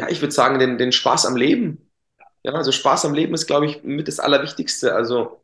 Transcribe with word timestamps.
ja, 0.00 0.08
ich 0.08 0.22
würde 0.22 0.32
sagen, 0.32 0.58
den, 0.58 0.78
den 0.78 0.92
Spaß 0.92 1.26
am 1.26 1.36
Leben. 1.36 1.90
Ja, 2.42 2.52
also 2.54 2.72
Spaß 2.72 3.04
am 3.04 3.14
Leben 3.14 3.34
ist, 3.34 3.46
glaube 3.46 3.66
ich, 3.66 3.84
mit 3.84 4.08
das 4.08 4.18
Allerwichtigste. 4.20 4.94
Also 4.94 5.42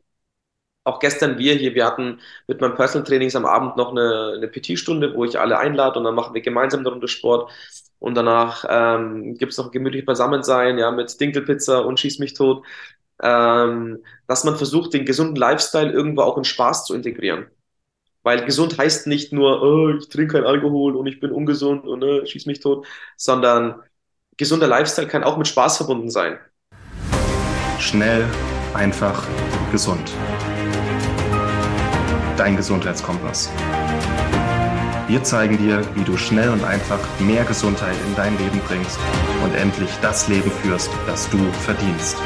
auch 0.83 0.99
gestern 0.99 1.37
wir 1.37 1.53
hier, 1.55 1.75
wir 1.75 1.85
hatten 1.85 2.21
mit 2.47 2.61
meinem 2.61 2.75
Personal 2.75 3.05
Trainings 3.07 3.35
am 3.35 3.45
Abend 3.45 3.77
noch 3.77 3.91
eine, 3.91 4.33
eine 4.37 4.47
PT-Stunde, 4.47 5.15
wo 5.15 5.25
ich 5.25 5.39
alle 5.39 5.59
einlade 5.59 5.99
und 5.99 6.05
dann 6.05 6.15
machen 6.15 6.33
wir 6.33 6.41
gemeinsam 6.41 6.79
eine 6.81 6.89
Runde 6.89 7.07
Sport. 7.07 7.51
Und 7.99 8.15
danach 8.15 8.65
ähm, 8.69 9.35
gibt 9.37 9.51
es 9.53 9.57
noch 9.59 9.71
gemütlich 9.71 10.05
Beisammensein, 10.05 10.77
ja, 10.79 10.91
mit 10.91 11.19
Dinkelpizza 11.19 11.79
und 11.79 11.99
Schieß 11.99 12.19
mich 12.19 12.33
tot. 12.33 12.65
Ähm, 13.23 14.03
dass 14.27 14.43
man 14.43 14.57
versucht, 14.57 14.93
den 14.93 15.05
gesunden 15.05 15.35
Lifestyle 15.35 15.91
irgendwo 15.91 16.21
auch 16.23 16.37
in 16.37 16.45
Spaß 16.45 16.85
zu 16.85 16.95
integrieren. 16.95 17.47
Weil 18.23 18.45
gesund 18.45 18.77
heißt 18.77 19.07
nicht 19.07 19.33
nur, 19.33 19.61
oh, 19.63 19.89
ich 19.97 20.09
trinke 20.09 20.33
keinen 20.33 20.45
Alkohol 20.47 20.95
und 20.97 21.07
ich 21.07 21.19
bin 21.19 21.31
ungesund 21.31 21.85
und 21.87 22.03
äh, 22.03 22.25
schieß 22.25 22.45
mich 22.45 22.59
tot, 22.59 22.85
sondern 23.15 23.81
gesunder 24.37 24.67
Lifestyle 24.67 25.07
kann 25.07 25.23
auch 25.23 25.37
mit 25.37 25.47
Spaß 25.47 25.77
verbunden 25.77 26.09
sein. 26.09 26.37
Schnell, 27.79 28.25
einfach, 28.73 29.23
gesund. 29.71 30.11
Dein 32.37 32.55
Gesundheitskompass. 32.55 33.49
Wir 35.07 35.23
zeigen 35.23 35.57
dir, 35.57 35.81
wie 35.95 36.03
du 36.03 36.17
schnell 36.17 36.49
und 36.49 36.63
einfach 36.63 36.99
mehr 37.19 37.45
Gesundheit 37.45 37.95
in 38.05 38.15
dein 38.15 38.37
Leben 38.37 38.59
bringst 38.67 38.99
und 39.43 39.55
endlich 39.55 39.89
das 40.01 40.27
Leben 40.27 40.51
führst, 40.51 40.89
das 41.07 41.29
du 41.29 41.37
verdienst. 41.63 42.17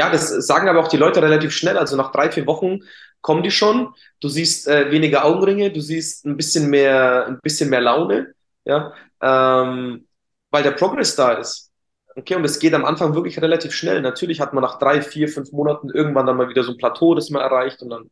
Ja, 0.00 0.08
das 0.08 0.30
sagen 0.30 0.66
aber 0.66 0.80
auch 0.80 0.88
die 0.88 0.96
Leute 0.96 1.20
relativ 1.20 1.52
schnell. 1.52 1.76
Also 1.76 1.94
nach 1.94 2.10
drei, 2.10 2.30
vier 2.30 2.46
Wochen 2.46 2.78
kommen 3.20 3.42
die 3.42 3.50
schon. 3.50 3.94
Du 4.20 4.30
siehst 4.30 4.66
äh, 4.66 4.90
weniger 4.90 5.26
Augenringe, 5.26 5.70
du 5.70 5.82
siehst 5.82 6.24
ein 6.24 6.38
bisschen 6.38 6.70
mehr, 6.70 7.26
ein 7.26 7.38
bisschen 7.42 7.68
mehr 7.68 7.82
Laune, 7.82 8.32
ja, 8.64 8.94
ähm, 9.20 10.08
weil 10.50 10.62
der 10.62 10.70
Progress 10.70 11.16
da 11.16 11.32
ist. 11.32 11.70
Okay, 12.16 12.34
und 12.34 12.46
es 12.46 12.58
geht 12.58 12.72
am 12.72 12.86
Anfang 12.86 13.14
wirklich 13.14 13.42
relativ 13.42 13.74
schnell. 13.74 14.00
Natürlich 14.00 14.40
hat 14.40 14.54
man 14.54 14.62
nach 14.62 14.78
drei, 14.78 15.02
vier, 15.02 15.28
fünf 15.28 15.52
Monaten 15.52 15.90
irgendwann 15.90 16.24
dann 16.24 16.38
mal 16.38 16.48
wieder 16.48 16.64
so 16.64 16.72
ein 16.72 16.78
Plateau, 16.78 17.14
das 17.14 17.28
man 17.28 17.42
erreicht 17.42 17.82
und 17.82 17.90
dann, 17.90 18.10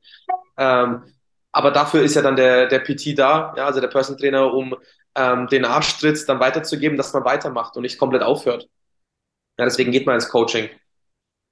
ähm, 0.59 1.05
aber 1.53 1.71
dafür 1.71 2.03
ist 2.03 2.17
ja 2.17 2.21
dann 2.21 2.37
der, 2.37 2.67
der 2.67 2.81
PT 2.81 3.19
da, 3.19 3.55
ja, 3.57 3.65
also 3.65 3.81
der 3.81 3.89
Person 3.89 4.19
Trainer, 4.19 4.53
um 4.53 4.77
ähm, 5.15 5.47
den 5.47 5.65
Arschtritt 5.65 6.29
dann 6.29 6.39
weiterzugeben, 6.39 6.99
dass 6.99 7.15
man 7.15 7.25
weitermacht 7.25 7.77
und 7.77 7.83
nicht 7.83 7.99
komplett 7.99 8.23
aufhört. 8.23 8.69
Ja, 9.59 9.65
deswegen 9.65 9.91
geht 9.91 10.05
man 10.05 10.17
ins 10.17 10.29
Coaching. 10.29 10.69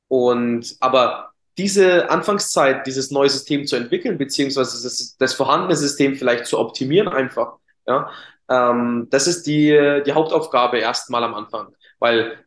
Und 0.08 0.76
aber 0.80 1.30
diese 1.58 2.10
Anfangszeit, 2.10 2.86
dieses 2.86 3.10
neue 3.10 3.30
System 3.30 3.66
zu 3.66 3.76
entwickeln, 3.76 4.18
beziehungsweise 4.18 4.82
das, 4.82 5.16
das 5.18 5.34
vorhandene 5.34 5.76
System 5.76 6.16
vielleicht 6.16 6.46
zu 6.46 6.58
optimieren 6.58 7.08
einfach, 7.08 7.54
ja, 7.86 8.10
ähm, 8.48 9.08
das 9.10 9.26
ist 9.26 9.46
die, 9.46 10.02
die 10.06 10.12
Hauptaufgabe 10.12 10.78
erstmal 10.78 11.24
am 11.24 11.34
Anfang, 11.34 11.74
weil 11.98 12.44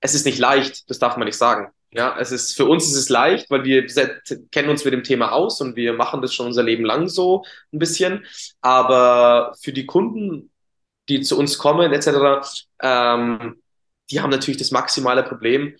es 0.00 0.14
ist 0.14 0.26
nicht 0.26 0.38
leicht, 0.38 0.88
das 0.90 0.98
darf 0.98 1.16
man 1.16 1.26
nicht 1.26 1.38
sagen. 1.38 1.72
Ja, 1.92 2.16
es 2.18 2.30
ist, 2.30 2.54
für 2.56 2.66
uns 2.66 2.84
ist 2.86 2.96
es 2.96 3.08
leicht, 3.08 3.50
weil 3.50 3.64
wir 3.64 3.86
kennen 4.50 4.68
uns 4.68 4.84
mit 4.84 4.92
dem 4.92 5.02
Thema 5.04 5.32
aus 5.32 5.60
und 5.60 5.76
wir 5.76 5.94
machen 5.94 6.20
das 6.20 6.34
schon 6.34 6.46
unser 6.46 6.62
Leben 6.62 6.84
lang 6.84 7.08
so 7.08 7.44
ein 7.72 7.78
bisschen. 7.78 8.26
Aber 8.60 9.54
für 9.62 9.72
die 9.72 9.86
Kunden, 9.86 10.50
die 11.08 11.22
zu 11.22 11.38
uns 11.38 11.58
kommen, 11.58 11.92
etc., 11.92 12.66
ähm, 12.82 13.62
die 14.10 14.20
haben 14.20 14.30
natürlich 14.30 14.58
das 14.58 14.72
maximale 14.72 15.22
Problem, 15.22 15.74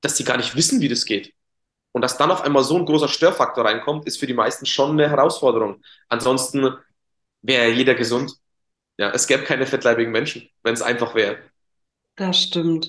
dass 0.00 0.16
sie 0.16 0.24
gar 0.24 0.36
nicht 0.36 0.56
wissen, 0.56 0.80
wie 0.80 0.88
das 0.88 1.04
geht. 1.04 1.34
Und 1.92 2.02
dass 2.02 2.18
dann 2.18 2.30
auf 2.30 2.42
einmal 2.42 2.64
so 2.64 2.76
ein 2.78 2.86
großer 2.86 3.08
Störfaktor 3.08 3.64
reinkommt, 3.64 4.06
ist 4.06 4.18
für 4.18 4.26
die 4.26 4.34
meisten 4.34 4.66
schon 4.66 4.92
eine 4.92 5.10
Herausforderung. 5.10 5.82
Ansonsten 6.08 6.74
wäre 7.42 7.70
jeder 7.70 7.94
gesund. 7.94 8.32
Ja, 8.98 9.10
es 9.12 9.26
gäbe 9.26 9.44
keine 9.44 9.66
fettleibigen 9.66 10.12
Menschen, 10.12 10.48
wenn 10.62 10.74
es 10.74 10.82
einfach 10.82 11.14
wäre. 11.14 11.38
Das 12.16 12.40
stimmt. 12.42 12.88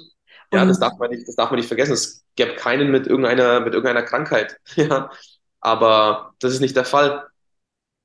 Ja, 0.54 0.66
das 0.66 0.80
darf 0.80 0.98
man 1.00 1.10
nicht, 1.12 1.28
das 1.28 1.36
darf 1.36 1.50
man 1.52 1.60
nicht 1.60 1.68
vergessen. 1.68 1.94
Es 1.94 2.26
gäbe 2.36 2.56
keinen 2.56 2.92
mit 2.92 3.08
irgendeiner, 3.08 3.60
mit 3.62 3.74
irgendeiner 3.74 4.04
Krankheit. 4.04 4.58
Ja, 4.76 5.10
aber 5.62 6.34
das 6.40 6.54
ist 6.54 6.60
nicht 6.60 6.76
der 6.76 6.86
Fall. 6.86 7.28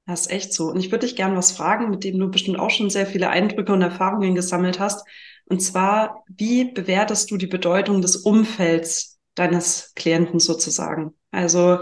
Das 0.06 0.22
ist 0.22 0.30
echt 0.30 0.52
so. 0.52 0.70
Und 0.70 0.78
ich 0.78 0.90
würde 0.92 1.06
dich 1.06 1.16
gerne 1.16 1.36
was 1.36 1.52
fragen, 1.52 1.90
mit 1.90 2.04
dem 2.04 2.18
du 2.18 2.30
bestimmt 2.30 2.58
auch 2.58 2.70
schon 2.70 2.90
sehr 2.90 3.06
viele 3.06 3.28
Eindrücke 3.28 3.72
und 3.72 3.82
Erfahrungen 3.82 4.34
gesammelt 4.34 4.78
hast. 4.78 5.06
Und 5.48 5.60
zwar, 5.60 6.24
wie 6.28 6.72
bewertest 6.72 7.30
du 7.30 7.36
die 7.36 7.46
Bedeutung 7.46 8.02
des 8.02 8.16
Umfelds 8.16 9.18
deines 9.34 9.92
Klienten 9.94 10.40
sozusagen? 10.40 11.14
Also, 11.30 11.80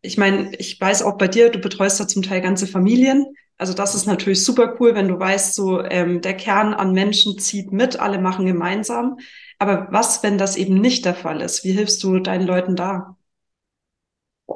ich 0.00 0.18
meine, 0.18 0.54
ich 0.56 0.80
weiß 0.80 1.02
auch 1.02 1.18
bei 1.18 1.28
dir, 1.28 1.50
du 1.50 1.58
betreust 1.60 2.00
da 2.00 2.08
zum 2.08 2.22
Teil 2.22 2.40
ganze 2.40 2.66
Familien. 2.66 3.26
Also 3.58 3.74
das 3.74 3.94
ist 3.94 4.06
natürlich 4.06 4.44
super 4.44 4.76
cool, 4.80 4.96
wenn 4.96 5.06
du 5.06 5.20
weißt, 5.20 5.54
so 5.54 5.84
ähm, 5.84 6.20
der 6.20 6.36
Kern 6.36 6.74
an 6.74 6.92
Menschen 6.92 7.38
zieht 7.38 7.70
mit, 7.70 8.00
alle 8.00 8.18
machen 8.18 8.44
gemeinsam. 8.44 9.18
Aber 9.58 9.86
was, 9.90 10.24
wenn 10.24 10.36
das 10.36 10.56
eben 10.56 10.80
nicht 10.80 11.04
der 11.04 11.14
Fall 11.14 11.40
ist? 11.40 11.62
Wie 11.62 11.70
hilfst 11.70 12.02
du 12.02 12.18
deinen 12.18 12.44
Leuten 12.44 12.74
da? 12.74 13.16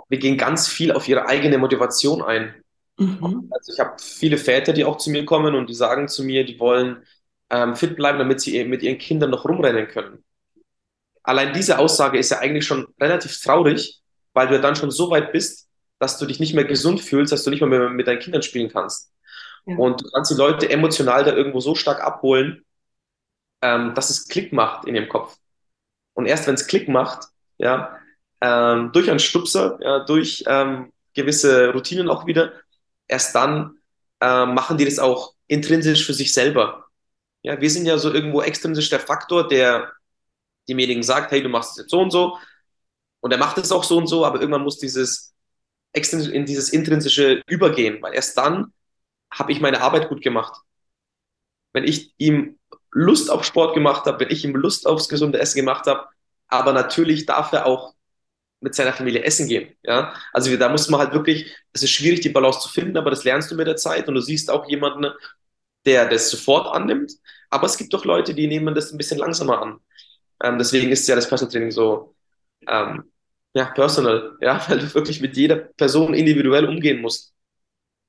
Wir 0.09 0.19
gehen 0.19 0.37
ganz 0.37 0.67
viel 0.67 0.91
auf 0.91 1.07
ihre 1.07 1.29
eigene 1.29 1.59
Motivation 1.59 2.21
ein. 2.23 2.55
Mhm. 2.99 3.49
Also 3.51 3.73
ich 3.73 3.79
habe 3.79 3.95
viele 4.03 4.39
Väter, 4.39 4.73
die 4.73 4.85
auch 4.85 4.97
zu 4.97 5.11
mir 5.11 5.25
kommen 5.25 5.55
und 5.55 5.69
die 5.71 5.75
sagen 5.75 6.09
zu 6.09 6.25
mir, 6.25 6.45
die 6.45 6.59
wollen 6.59 7.05
ähm, 7.51 7.77
fit 7.77 7.97
bleiben, 7.97 8.19
damit 8.19 8.41
sie 8.41 8.65
mit 8.65 8.83
ihren 8.83 8.99
Kindern 8.99 9.31
noch 9.31 9.45
rumrennen 9.45 9.89
können. 9.89 10.25
Allein 11.23 11.53
diese 11.53 11.79
Aussage 11.79 12.19
ist 12.19 12.31
ja 12.31 12.39
eigentlich 12.39 12.67
schon 12.67 12.87
relativ 13.01 13.41
traurig, 13.41 14.01
weil 14.33 14.49
du 14.49 14.61
dann 14.61 14.77
schon 14.77 14.91
so 14.91 15.11
weit 15.11 15.33
bist, 15.33 15.69
dass 15.99 16.19
du 16.19 16.27
dich 16.27 16.41
nicht 16.41 16.55
mehr 16.55 16.65
gesund 16.65 17.01
fühlst, 17.01 17.33
dass 17.33 17.43
du 17.43 17.51
nicht 17.51 17.61
mehr 17.61 17.69
mit, 17.69 17.93
mit 17.93 18.07
deinen 18.07 18.21
Kindern 18.21 18.43
spielen 18.43 18.71
kannst. 18.71 19.13
Ja. 19.67 19.77
Und 19.77 20.03
du 20.03 20.11
kannst 20.11 20.31
die 20.31 20.37
Leute 20.37 20.69
emotional 20.71 21.25
da 21.25 21.33
irgendwo 21.33 21.61
so 21.61 21.75
stark 21.75 22.01
abholen, 22.01 22.65
ähm, 23.63 23.95
dass 23.95 24.11
es 24.11 24.29
Klick 24.29 24.53
macht 24.53 24.87
in 24.87 24.95
ihrem 24.95 25.09
Kopf. 25.09 25.37
Und 26.15 26.27
erst 26.27 26.47
wenn 26.47 26.55
es 26.55 26.67
Klick 26.67 26.89
macht, 26.89 27.29
ja, 27.59 27.99
ähm, 28.41 28.93
durch 28.93 29.11
einen 29.11 29.19
Stupser, 29.19 29.79
ja, 29.81 30.01
durch 30.01 30.45
ähm, 30.47 30.93
gewisse 31.15 31.73
Routinen 31.73 32.09
auch 32.09 32.27
wieder, 32.27 32.53
erst 33.09 33.35
dann 33.35 33.79
äh, 34.21 34.47
machen 34.47 34.79
die 34.79 34.85
das 34.85 34.99
auch 34.99 35.35
intrinsisch 35.47 36.07
für 36.07 36.15
sich 36.15 36.33
selber. 36.33 36.86
Ja, 37.47 37.61
wir 37.61 37.71
sind 37.71 37.87
ja 37.87 37.97
so 37.97 38.13
irgendwo 38.13 38.43
extrinsisch 38.43 38.91
der 38.91 38.99
Faktor, 38.99 39.47
der 39.47 39.93
demjenigen 40.69 41.05
sagt, 41.05 41.31
hey, 41.31 41.41
du 41.41 41.49
machst 41.49 41.71
es 41.73 41.77
jetzt 41.77 41.91
so 41.93 42.01
und 42.01 42.11
so. 42.11 42.37
Und 43.21 43.31
er 43.31 43.39
macht 43.39 43.57
es 43.59 43.71
auch 43.71 43.85
so 43.85 43.99
und 43.99 44.09
so, 44.09 44.27
aber 44.27 44.41
irgendwann 44.41 44.65
muss 44.65 44.79
dieses 44.79 45.33
in 45.93 46.45
dieses 46.45 46.71
intrinsische 46.71 47.43
übergehen, 47.47 48.03
weil 48.03 48.15
erst 48.15 48.37
dann 48.37 48.73
habe 49.33 49.53
ich 49.53 49.61
meine 49.61 49.81
Arbeit 49.81 50.09
gut 50.09 50.23
gemacht. 50.23 50.61
Wenn 51.73 51.85
ich 51.85 52.13
ihm 52.19 52.59
Lust 52.91 53.31
auf 53.31 53.45
Sport 53.45 53.75
gemacht 53.75 54.07
habe, 54.07 54.19
wenn 54.19 54.33
ich 54.33 54.45
ihm 54.45 54.57
Lust 54.57 54.85
aufs 54.85 55.09
gesunde 55.09 55.39
Essen 55.39 55.59
gemacht 55.59 55.87
habe, 55.87 56.09
aber 56.49 56.73
natürlich 56.73 57.27
darf 57.27 57.53
er 57.53 57.67
auch 57.67 57.95
mit 58.61 58.75
seiner 58.75 58.93
Familie 58.93 59.23
essen 59.23 59.47
gehen. 59.47 59.73
Ja? 59.85 60.15
Also 60.33 60.55
da 60.57 60.69
muss 60.69 60.89
man 60.89 60.99
halt 60.99 61.13
wirklich, 61.13 61.55
es 61.73 61.85
ist 61.85 61.91
schwierig, 61.91 62.23
die 62.23 62.29
Balance 62.31 62.59
zu 62.59 62.69
finden, 62.69 62.97
aber 62.97 63.11
das 63.11 63.23
lernst 63.23 63.53
du 63.53 63.55
mit 63.55 63.69
der 63.69 63.77
Zeit 63.77 64.09
und 64.09 64.15
du 64.17 64.21
siehst 64.21 64.51
auch 64.51 64.69
jemanden, 64.69 65.13
der 65.85 66.09
das 66.09 66.29
sofort 66.29 66.67
annimmt. 66.75 67.13
Aber 67.51 67.67
es 67.67 67.77
gibt 67.77 67.93
doch 67.95 68.05
Leute, 68.05 68.35
die 68.35 68.47
nehmen 68.47 68.75
das 68.75 68.93
ein 68.93 68.99
bisschen 68.99 69.19
langsamer 69.19 69.63
an. 69.63 69.79
Ähm, 70.43 70.59
deswegen 70.59 70.91
ist 70.91 71.09
ja 71.09 71.15
das 71.17 71.29
Personal 71.29 71.53
Training 71.53 71.71
so 71.71 72.15
ähm, 72.69 73.05
ja, 73.55 73.67
personal, 73.67 74.37
ja, 74.41 74.63
weil 74.69 74.81
du 74.81 74.95
wirklich 74.95 75.21
mit 75.21 75.37
jeder 75.37 75.57
Person 75.57 76.15
individuell 76.15 76.67
umgehen 76.69 77.01
musst. 77.01 77.35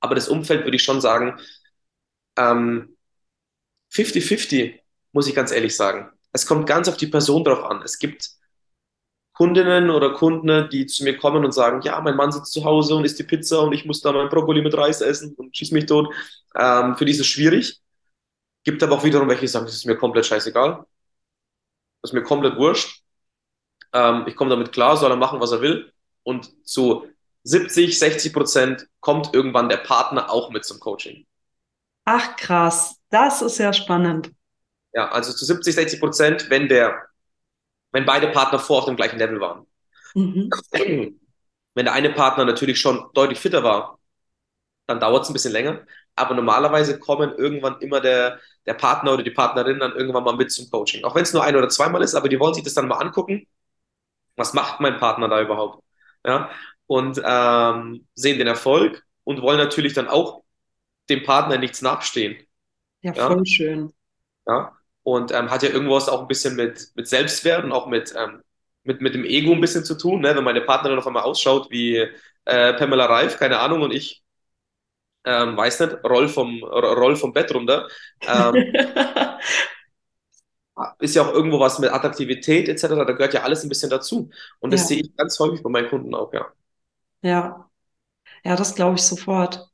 Aber 0.02 0.16
das 0.16 0.30
Umfeld 0.30 0.66
würde 0.66 0.78
ich 0.78 0.84
schon 0.84 1.02
sagen, 1.02 1.40
ähm, 2.38 2.98
50-50, 3.90 4.82
muss 5.14 5.28
ich 5.28 5.36
ganz 5.36 5.52
ehrlich 5.52 5.76
sagen. 5.76 6.12
Es 6.34 6.46
kommt 6.46 6.68
ganz 6.68 6.88
auf 6.90 6.98
die 6.98 7.08
Person 7.08 7.44
drauf 7.44 7.64
an. 7.64 7.82
Es 7.84 8.00
gibt 8.00 8.30
Kundinnen 9.34 9.90
oder 9.92 10.14
Kunden, 10.14 10.68
die 10.72 10.88
zu 10.88 11.04
mir 11.04 11.16
kommen 11.18 11.46
und 11.46 11.52
sagen, 11.52 11.82
ja, 11.84 12.02
mein 12.02 12.16
Mann 12.16 12.32
sitzt 12.32 12.52
zu 12.54 12.64
Hause 12.66 12.96
und 12.96 13.06
isst 13.06 13.20
die 13.20 13.24
Pizza 13.24 13.62
und 13.62 13.72
ich 13.74 13.86
muss 13.86 14.02
da 14.02 14.12
mein 14.12 14.30
Brokkoli 14.30 14.62
mit 14.64 14.76
Reis 14.76 15.02
essen 15.02 15.36
und 15.36 15.56
schieß 15.56 15.72
mich 15.72 15.86
tot. 15.86 16.14
Ähm, 16.56 16.98
für 16.98 17.06
die 17.06 17.12
ist 17.12 17.20
es 17.20 17.28
schwierig. 17.28 17.80
Gibt 18.68 18.84
aber 18.84 18.96
auch 18.96 19.04
wiederum 19.06 19.30
welche, 19.30 19.40
die 19.40 19.48
sagen, 19.48 19.66
das 19.66 19.76
ist 19.76 19.86
mir 19.86 19.96
komplett 19.96 20.26
scheißegal. 20.26 20.86
Das 22.02 22.12
ist 22.12 22.14
mir 22.14 22.22
komplett 22.22 22.58
wurscht. 22.58 23.02
Ähm, 23.94 24.26
ich 24.28 24.36
komme 24.36 24.50
damit 24.50 24.74
klar, 24.74 24.98
soll 24.98 25.10
er 25.10 25.16
machen, 25.16 25.40
was 25.40 25.54
er 25.54 25.62
will. 25.62 25.94
Und 26.24 26.68
zu 26.68 27.08
70, 27.44 27.98
60 27.98 28.34
Prozent 28.34 28.86
kommt 29.00 29.34
irgendwann 29.34 29.70
der 29.70 29.78
Partner 29.78 30.30
auch 30.30 30.50
mit 30.50 30.66
zum 30.66 30.82
Coaching. 30.82 31.26
Ach 32.04 32.36
krass, 32.36 32.98
das 33.10 33.42
ist 33.42 33.58
ja 33.58 33.72
spannend. 33.72 34.32
Ja, 34.92 35.12
also 35.12 35.32
zu 35.32 35.46
70, 35.46 35.74
60 35.74 36.00
Prozent, 36.02 36.50
wenn 36.50 36.68
der 36.68 37.08
wenn 37.94 38.06
beide 38.06 38.28
Partner 38.28 38.60
vor 38.60 38.80
auf 38.80 38.86
dem 38.86 38.98
gleichen 38.98 39.18
Level 39.18 39.40
waren. 39.40 39.66
Mhm. 40.14 40.50
Wenn 41.74 41.86
der 41.86 41.94
eine 41.94 42.10
Partner 42.10 42.44
natürlich 42.44 42.82
schon 42.82 43.12
deutlich 43.14 43.40
fitter 43.40 43.64
war, 43.64 44.00
dann 44.88 45.00
dauert 45.00 45.24
es 45.24 45.30
ein 45.30 45.34
bisschen 45.34 45.54
länger. 45.54 45.86
Aber 46.16 46.34
normalerweise 46.34 46.98
kommen 46.98 47.36
irgendwann 47.38 47.80
immer 47.82 48.02
der, 48.02 48.40
der 48.68 48.74
Partner 48.74 49.14
oder 49.14 49.24
die 49.24 49.32
Partnerin 49.32 49.80
dann 49.80 49.96
irgendwann 49.96 50.24
mal 50.24 50.36
mit 50.36 50.52
zum 50.52 50.70
Coaching. 50.70 51.04
Auch 51.04 51.16
wenn 51.16 51.24
es 51.24 51.34
nur 51.34 51.44
ein 51.44 51.56
oder 51.56 51.70
zweimal 51.70 52.04
ist, 52.04 52.16
aber 52.16 52.30
die 52.30 52.40
wollen 52.40 52.54
sich 52.54 52.64
das 52.64 52.74
dann 52.74 52.88
mal 52.88 52.98
angucken. 52.98 53.48
Was 54.36 54.54
macht 54.54 54.80
mein 54.82 54.98
Partner 54.98 55.30
da 55.30 55.42
überhaupt? 55.42 55.84
Ja, 56.26 56.50
und 56.86 57.22
ähm, 57.24 58.08
sehen 58.14 58.38
den 58.38 58.48
Erfolg 58.48 59.04
und 59.24 59.42
wollen 59.42 59.58
natürlich 59.58 59.94
dann 59.94 60.08
auch 60.08 60.44
dem 61.10 61.24
Partner 61.24 61.58
nichts 61.58 61.82
nachstehen. 61.82 62.38
Ja, 63.02 63.14
voll 63.14 63.38
ja? 63.38 63.46
schön. 63.46 63.94
Ja, 64.46 64.78
und 65.04 65.32
ähm, 65.32 65.50
hat 65.50 65.64
ja 65.64 65.70
irgendwas 65.70 66.10
auch 66.10 66.22
ein 66.22 66.28
bisschen 66.28 66.56
mit, 66.56 66.92
mit 66.96 67.08
Selbstwert 67.08 67.64
und 67.64 67.72
auch 67.72 67.88
mit, 67.88 68.14
ähm, 68.18 68.42
mit, 68.84 69.02
mit 69.02 69.14
dem 69.16 69.24
Ego 69.24 69.54
ein 69.54 69.62
bisschen 69.62 69.86
zu 69.86 69.98
tun. 69.98 70.22
Ne? 70.22 70.36
Wenn 70.36 70.44
meine 70.44 70.62
Partnerin 70.62 70.98
auf 70.98 71.08
einmal 71.08 71.24
ausschaut 71.24 71.70
wie 71.72 72.06
äh, 72.46 72.74
Pamela 72.74 73.06
Reif, 73.06 73.38
keine 73.38 73.60
Ahnung, 73.60 73.82
und 73.82 73.94
ich 73.94 74.24
ähm, 75.28 75.58
weiß 75.58 75.82
nicht, 75.82 75.98
roll 76.06 76.30
vom, 76.30 76.64
roll 76.64 77.16
vom 77.18 77.34
Bett 77.34 77.54
runter. 77.54 77.88
Ähm, 78.26 78.56
ist 81.00 81.16
ja 81.16 81.24
auch 81.24 81.34
irgendwo 81.34 81.60
was 81.60 81.80
mit 81.80 81.92
Attraktivität 81.92 82.70
etc. 82.70 82.88
Da 82.88 83.04
gehört 83.04 83.34
ja 83.34 83.44
alles 83.44 83.64
ein 83.64 83.70
bisschen 83.70 83.90
dazu. 83.90 84.30
Und 84.60 84.72
das 84.72 84.82
ja. 84.82 84.88
sehe 84.88 85.02
ich 85.02 85.16
ganz 85.18 85.38
häufig 85.40 85.62
bei 85.64 85.70
meinen 85.70 85.90
Kunden 85.90 86.16
auch, 86.16 86.32
ja. 86.34 86.46
Ja, 87.22 87.70
ja, 88.44 88.56
das 88.56 88.76
glaube 88.76 88.96
ich 88.96 89.02
sofort. 89.02 89.68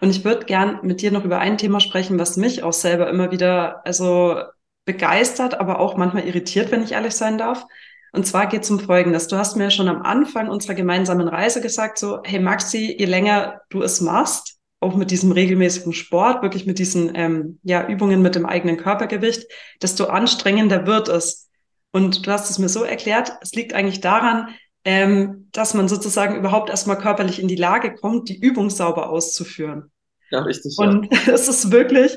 Und 0.00 0.10
ich 0.10 0.24
würde 0.24 0.46
gern 0.46 0.80
mit 0.82 1.00
dir 1.00 1.10
noch 1.10 1.24
über 1.24 1.38
ein 1.38 1.58
Thema 1.58 1.80
sprechen, 1.80 2.18
was 2.18 2.36
mich 2.36 2.62
auch 2.62 2.72
selber 2.72 3.08
immer 3.08 3.32
wieder 3.32 3.84
also 3.86 4.40
begeistert, 4.84 5.58
aber 5.58 5.80
auch 5.80 5.96
manchmal 5.96 6.26
irritiert, 6.26 6.70
wenn 6.70 6.82
ich 6.82 6.92
ehrlich 6.92 7.14
sein 7.14 7.38
darf. 7.38 7.64
Und 8.12 8.26
zwar 8.26 8.46
geht 8.46 8.62
es 8.62 8.70
um 8.70 8.80
Folgendes. 8.80 9.28
Du 9.28 9.36
hast 9.36 9.56
mir 9.56 9.70
schon 9.70 9.88
am 9.88 10.02
Anfang 10.02 10.48
unserer 10.48 10.74
gemeinsamen 10.74 11.28
Reise 11.28 11.60
gesagt, 11.60 11.98
so, 11.98 12.20
hey 12.24 12.40
Maxi, 12.40 12.96
je 12.98 13.06
länger 13.06 13.62
du 13.70 13.82
es 13.82 14.00
machst, 14.00 14.59
auch 14.80 14.96
mit 14.96 15.10
diesem 15.10 15.30
regelmäßigen 15.30 15.92
Sport, 15.92 16.42
wirklich 16.42 16.66
mit 16.66 16.78
diesen 16.78 17.14
ähm, 17.14 17.58
ja, 17.62 17.86
Übungen 17.86 18.22
mit 18.22 18.34
dem 18.34 18.46
eigenen 18.46 18.78
Körpergewicht, 18.78 19.46
desto 19.82 20.06
anstrengender 20.06 20.86
wird 20.86 21.08
es. 21.08 21.48
Und 21.92 22.26
du 22.26 22.30
hast 22.30 22.50
es 22.50 22.58
mir 22.58 22.68
so 22.68 22.82
erklärt, 22.82 23.32
es 23.42 23.52
liegt 23.52 23.74
eigentlich 23.74 24.00
daran, 24.00 24.48
ähm, 24.84 25.48
dass 25.52 25.74
man 25.74 25.88
sozusagen 25.88 26.36
überhaupt 26.36 26.70
erstmal 26.70 26.96
körperlich 26.96 27.40
in 27.40 27.48
die 27.48 27.56
Lage 27.56 27.94
kommt, 27.94 28.28
die 28.30 28.40
Übung 28.40 28.70
sauber 28.70 29.10
auszuführen. 29.10 29.90
Ja, 30.30 30.40
richtig. 30.40 30.76
Und 30.78 31.12
es 31.28 31.48
ist 31.48 31.70
wirklich, 31.70 32.16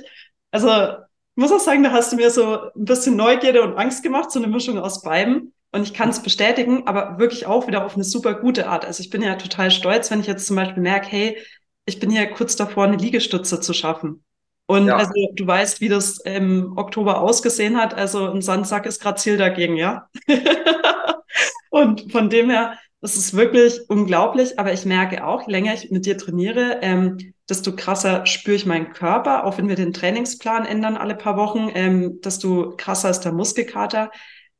also 0.51 0.69
ich 0.69 1.41
muss 1.41 1.51
auch 1.51 1.59
sagen, 1.59 1.83
da 1.83 1.91
hast 1.91 2.13
du 2.13 2.15
mir 2.15 2.29
so 2.29 2.71
ein 2.71 2.85
bisschen 2.85 3.17
Neugierde 3.17 3.63
und 3.63 3.75
Angst 3.75 4.03
gemacht, 4.03 4.31
so 4.31 4.39
eine 4.39 4.47
Mischung 4.47 4.77
aus 4.79 5.01
beiden. 5.01 5.53
Und 5.71 5.81
ich 5.81 5.95
kann 5.95 6.09
es 6.09 6.21
bestätigen, 6.21 6.85
aber 6.85 7.17
wirklich 7.17 7.47
auch 7.47 7.67
wieder 7.67 7.83
auf 7.83 7.95
eine 7.95 8.03
super 8.03 8.35
gute 8.35 8.67
Art. 8.67 8.85
Also 8.85 9.01
ich 9.01 9.09
bin 9.09 9.23
ja 9.23 9.35
total 9.35 9.71
stolz, 9.71 10.11
wenn 10.11 10.19
ich 10.19 10.27
jetzt 10.27 10.45
zum 10.45 10.55
Beispiel 10.55 10.83
merke, 10.83 11.07
hey, 11.07 11.37
ich 11.85 11.99
bin 11.99 12.11
ja 12.11 12.25
kurz 12.25 12.55
davor, 12.55 12.85
eine 12.85 12.97
Liegestütze 12.97 13.59
zu 13.59 13.73
schaffen. 13.73 14.23
Und 14.65 14.87
ja. 14.87 14.95
also 14.95 15.11
du 15.33 15.45
weißt, 15.45 15.81
wie 15.81 15.89
das 15.89 16.19
im 16.19 16.77
Oktober 16.77 17.21
ausgesehen 17.21 17.77
hat. 17.77 17.93
Also 17.93 18.29
ein 18.29 18.41
Sandsack 18.41 18.85
ist 18.85 19.01
gerade 19.01 19.19
Ziel 19.19 19.37
dagegen, 19.37 19.75
ja. 19.75 20.09
und 21.69 22.11
von 22.11 22.29
dem 22.29 22.49
her, 22.49 22.77
das 23.01 23.17
ist 23.17 23.35
wirklich 23.35 23.81
unglaublich. 23.89 24.57
Aber 24.59 24.71
ich 24.71 24.85
merke 24.85 25.25
auch, 25.25 25.45
je 25.47 25.51
länger 25.51 25.73
ich 25.73 25.91
mit 25.91 26.05
dir 26.05 26.17
trainiere, 26.17 26.79
ähm, 26.81 27.33
desto 27.49 27.75
krasser 27.75 28.25
spüre 28.25 28.55
ich 28.55 28.65
meinen 28.65 28.93
Körper, 28.93 29.43
auch 29.43 29.57
wenn 29.57 29.67
wir 29.67 29.75
den 29.75 29.91
Trainingsplan 29.91 30.65
ändern 30.65 30.95
alle 30.95 31.15
paar 31.15 31.35
Wochen, 31.35 31.69
ähm, 31.73 32.21
desto 32.21 32.73
krasser 32.77 33.09
ist 33.09 33.21
der 33.21 33.33
Muskelkater. 33.33 34.11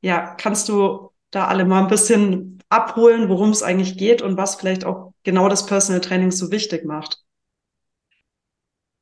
Ja, 0.02 0.36
kannst 0.36 0.68
du 0.68 1.12
da 1.32 1.48
alle 1.48 1.64
mal 1.64 1.82
ein 1.82 1.88
bisschen 1.88 2.60
abholen, 2.68 3.30
worum 3.30 3.52
es 3.52 3.64
eigentlich 3.64 3.98
geht 3.98 4.22
und 4.22 4.36
was 4.36 4.56
vielleicht 4.56 4.84
auch 4.84 5.13
genau 5.24 5.50
das 5.50 5.66
Personal 5.66 6.02
Training 6.02 6.32
so 6.32 6.52
wichtig 6.52 6.86
macht? 6.86 7.24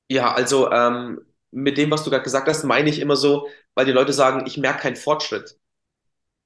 Ja, 0.09 0.33
also 0.33 0.71
ähm, 0.71 1.21
mit 1.51 1.77
dem, 1.77 1.89
was 1.91 2.03
du 2.03 2.09
gerade 2.09 2.23
gesagt 2.23 2.47
hast, 2.47 2.63
meine 2.63 2.89
ich 2.89 2.99
immer 2.99 3.15
so, 3.15 3.47
weil 3.75 3.85
die 3.85 3.91
Leute 3.93 4.13
sagen, 4.13 4.45
ich 4.45 4.57
merke 4.57 4.81
keinen 4.81 4.95
Fortschritt 4.97 5.57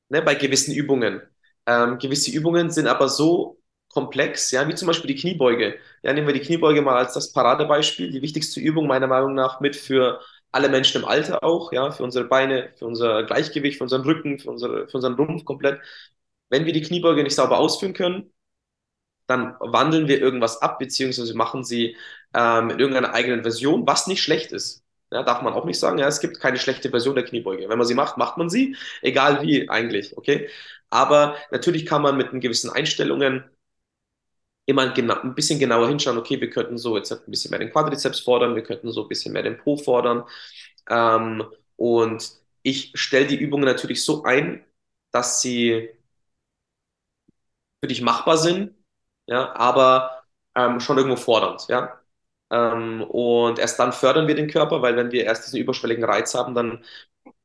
ne, 0.10 0.22
bei 0.22 0.36
gewissen 0.36 0.74
Übungen. 0.74 1.22
Ähm, 1.66 1.98
gewisse 2.00 2.32
Übungen 2.32 2.72
sind 2.72 2.88
aber 2.88 3.10
so 3.10 3.62
komplex, 3.90 4.52
ja, 4.52 4.68
wie 4.68 4.76
zum 4.76 4.88
Beispiel 4.88 5.08
die 5.14 5.20
Kniebeuge. 5.22 5.78
Ja, 6.04 6.14
nehmen 6.14 6.28
wir 6.28 6.34
die 6.34 6.42
Kniebeuge 6.42 6.82
mal 6.82 6.98
als 6.98 7.14
das 7.14 7.32
Paradebeispiel, 7.32 8.12
die 8.12 8.22
wichtigste 8.22 8.60
Übung 8.60 8.88
meiner 8.88 9.08
Meinung 9.08 9.34
nach 9.34 9.60
mit 9.62 9.76
für 9.76 10.22
alle 10.52 10.70
Menschen 10.70 11.02
im 11.02 11.08
Alter 11.08 11.44
auch, 11.44 11.72
ja, 11.74 11.92
für 11.92 12.04
unsere 12.04 12.26
Beine, 12.26 12.72
für 12.78 12.86
unser 12.86 13.24
Gleichgewicht, 13.24 13.78
für 13.78 13.84
unseren 13.84 14.02
Rücken, 14.04 14.40
für, 14.40 14.50
unsere, 14.52 14.88
für 14.88 14.98
unseren 14.98 15.16
Rumpf 15.16 15.46
komplett. 15.46 15.80
Wenn 16.50 16.66
wir 16.66 16.74
die 16.74 16.82
Kniebeuge 16.82 17.24
nicht 17.24 17.36
sauber 17.36 17.58
ausführen 17.60 17.94
können, 17.94 18.32
dann 19.28 19.56
wandeln 19.60 20.08
wir 20.08 20.20
irgendwas 20.22 20.62
ab, 20.62 20.80
beziehungsweise 20.80 21.36
machen 21.36 21.64
sie 21.64 21.96
ähm, 22.34 22.70
in 22.70 22.80
irgendeiner 22.80 23.14
eigenen 23.14 23.44
Version, 23.44 23.88
was 23.88 24.08
nicht 24.08 24.22
schlecht 24.22 24.52
ist. 24.52 24.84
Ja, 25.12 25.24
darf 25.24 25.42
man 25.42 25.54
auch 25.54 25.66
nicht 25.66 25.80
sagen, 25.80 25.98
ja, 26.00 26.08
es 26.08 26.20
gibt 26.20 26.40
keine 26.40 26.58
schlechte 26.58 26.90
Version 26.90 27.16
der 27.16 27.26
Kniebeuge. 27.26 27.70
Wenn 27.70 27.78
man 27.78 27.88
sie 27.88 27.94
macht, 27.94 28.18
macht 28.18 28.38
man 28.38 28.50
sie, 28.50 28.76
egal 29.02 29.42
wie 29.42 29.70
eigentlich, 29.70 30.18
okay? 30.18 30.50
Aber 30.90 31.36
natürlich 31.52 31.86
kann 31.86 32.02
man 32.02 32.18
mit 32.18 32.30
einen 32.32 32.42
gewissen 32.42 32.70
Einstellungen 32.72 33.44
immer 34.66 34.92
ein 34.94 35.36
bisschen 35.36 35.60
genauer 35.60 35.88
hinschauen, 35.88 36.18
okay, 36.18 36.42
wir 36.42 36.50
könnten 36.50 36.78
so 36.78 36.98
jetzt 36.98 37.12
ein 37.12 37.20
bisschen 37.28 37.52
mehr 37.52 37.60
den 37.60 37.72
Quadrizeps 37.72 38.20
fordern, 38.20 38.56
wir 38.56 38.64
könnten 38.64 38.92
so 38.92 39.04
ein 39.04 39.08
bisschen 39.10 39.34
mehr 39.34 39.44
den 39.44 39.58
Po 39.58 39.78
fordern. 39.78 40.24
Ähm, 40.90 41.44
und 41.76 42.32
ich 42.64 42.92
stelle 42.96 43.28
die 43.28 43.38
Übungen 43.38 43.66
natürlich 43.66 44.04
so 44.04 44.24
ein, 44.24 44.66
dass 45.12 45.42
sie 45.42 45.90
für 47.82 47.88
dich 47.88 48.02
machbar 48.02 48.38
sind, 48.38 48.75
ja, 49.28 49.54
aber 49.56 50.24
ähm, 50.56 50.80
schon 50.80 50.98
irgendwo 50.98 51.18
fordernd, 51.18 51.68
ja. 51.70 52.00
Ähm, 52.52 53.02
und 53.04 53.60
erst 53.60 53.80
dann 53.80 53.92
fördern 53.94 54.28
wir 54.28 54.36
den 54.36 54.50
Körper, 54.50 54.82
weil 54.82 54.96
wenn 54.98 55.12
wir 55.12 55.26
erst 55.26 55.46
diesen 55.48 55.60
überschwelligen 55.60 56.04
Reiz 56.06 56.34
haben, 56.36 56.54
dann 56.56 56.84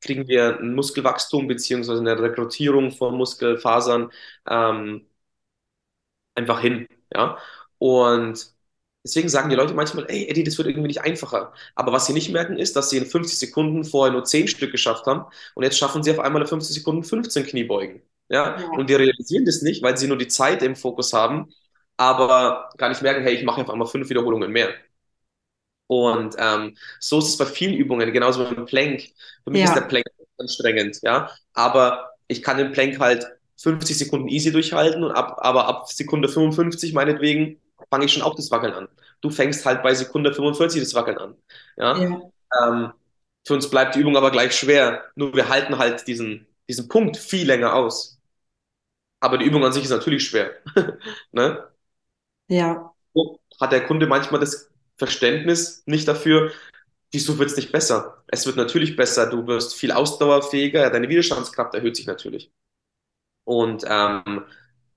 kriegen 0.01 0.27
wir 0.27 0.59
ein 0.59 0.75
Muskelwachstum 0.75 1.47
beziehungsweise 1.47 2.01
eine 2.01 2.19
Rekrutierung 2.21 2.91
von 2.91 3.17
Muskelfasern 3.17 4.11
ähm, 4.49 5.07
einfach 6.35 6.59
hin, 6.61 6.87
ja. 7.13 7.37
Und 7.77 8.53
deswegen 9.03 9.29
sagen 9.29 9.49
die 9.49 9.55
Leute 9.55 9.73
manchmal, 9.73 10.05
ey, 10.09 10.27
Eddie, 10.29 10.43
das 10.43 10.57
wird 10.57 10.67
irgendwie 10.67 10.87
nicht 10.87 11.01
einfacher. 11.01 11.53
Aber 11.75 11.91
was 11.91 12.05
sie 12.05 12.13
nicht 12.13 12.31
merken, 12.31 12.57
ist, 12.57 12.75
dass 12.75 12.89
sie 12.89 12.97
in 12.97 13.05
50 13.05 13.39
Sekunden 13.39 13.83
vorher 13.83 14.11
nur 14.13 14.23
10 14.23 14.47
Stück 14.47 14.71
geschafft 14.71 15.05
haben 15.07 15.25
und 15.55 15.63
jetzt 15.63 15.77
schaffen 15.77 16.03
sie 16.03 16.11
auf 16.11 16.19
einmal 16.19 16.41
in 16.43 16.47
50 16.47 16.75
Sekunden 16.75 17.03
15 17.03 17.45
Kniebeugen. 17.45 18.01
Ja? 18.29 18.59
ja. 18.59 18.69
Und 18.71 18.89
die 18.89 18.93
realisieren 18.95 19.45
das 19.45 19.61
nicht, 19.61 19.81
weil 19.83 19.97
sie 19.97 20.07
nur 20.07 20.17
die 20.17 20.27
Zeit 20.27 20.61
im 20.63 20.75
Fokus 20.75 21.13
haben, 21.13 21.51
aber 22.01 22.69
gar 22.77 22.89
nicht 22.89 23.01
merken, 23.03 23.21
hey, 23.21 23.35
ich 23.35 23.43
mache 23.43 23.61
auf 23.61 23.69
einmal 23.69 23.87
fünf 23.87 24.09
Wiederholungen 24.09 24.51
mehr. 24.51 24.73
Und 25.87 26.35
ähm, 26.39 26.75
so 26.99 27.19
ist 27.19 27.27
es 27.27 27.37
bei 27.37 27.45
vielen 27.45 27.75
Übungen, 27.75 28.11
genauso 28.11 28.45
beim 28.45 28.65
Plank. 28.65 29.03
Für 29.43 29.51
mich 29.51 29.61
ja. 29.61 29.67
ist 29.67 29.75
der 29.75 29.81
Plank 29.81 30.05
anstrengend, 30.39 30.99
ja. 31.03 31.29
Aber 31.53 32.11
ich 32.27 32.41
kann 32.41 32.57
den 32.57 32.71
Plank 32.71 32.99
halt 32.99 33.27
50 33.57 33.97
Sekunden 33.97 34.29
easy 34.29 34.51
durchhalten 34.51 35.03
und 35.03 35.11
ab, 35.11 35.37
aber 35.41 35.67
ab 35.67 35.91
Sekunde 35.91 36.27
55 36.27 36.93
meinetwegen 36.93 37.59
fange 37.91 38.05
ich 38.05 38.13
schon 38.13 38.23
auch 38.23 38.35
das 38.35 38.49
Wackeln 38.49 38.73
an. 38.73 38.87
Du 39.21 39.29
fängst 39.29 39.65
halt 39.65 39.83
bei 39.83 39.93
Sekunde 39.93 40.33
45 40.33 40.81
das 40.81 40.95
Wackeln 40.95 41.19
an. 41.19 41.35
Ja. 41.77 41.97
ja. 41.99 42.21
Ähm, 42.63 42.93
für 43.45 43.53
uns 43.53 43.69
bleibt 43.69 43.95
die 43.95 43.99
Übung 43.99 44.17
aber 44.17 44.31
gleich 44.31 44.53
schwer. 44.53 45.03
Nur 45.15 45.35
wir 45.35 45.49
halten 45.49 45.77
halt 45.77 46.07
diesen, 46.07 46.47
diesen 46.67 46.87
Punkt 46.87 47.17
viel 47.17 47.45
länger 47.45 47.75
aus. 47.75 48.19
Aber 49.19 49.37
die 49.37 49.45
Übung 49.45 49.63
an 49.63 49.73
sich 49.73 49.83
ist 49.83 49.91
natürlich 49.91 50.25
schwer. 50.25 50.51
ne? 51.31 51.70
Ja. 52.51 52.93
Hat 53.61 53.71
der 53.71 53.85
Kunde 53.85 54.07
manchmal 54.07 54.41
das 54.41 54.69
Verständnis 54.97 55.83
nicht 55.85 56.05
dafür, 56.07 56.51
wieso 57.11 57.39
wird 57.39 57.49
es 57.49 57.55
nicht 57.55 57.71
besser? 57.71 58.23
Es 58.27 58.45
wird 58.45 58.57
natürlich 58.57 58.97
besser, 58.97 59.29
du 59.29 59.47
wirst 59.47 59.73
viel 59.73 59.93
ausdauerfähiger, 59.93 60.89
deine 60.89 61.07
Widerstandskraft 61.07 61.73
erhöht 61.73 61.95
sich 61.95 62.07
natürlich. 62.07 62.51
Und 63.45 63.85
ähm, 63.87 64.45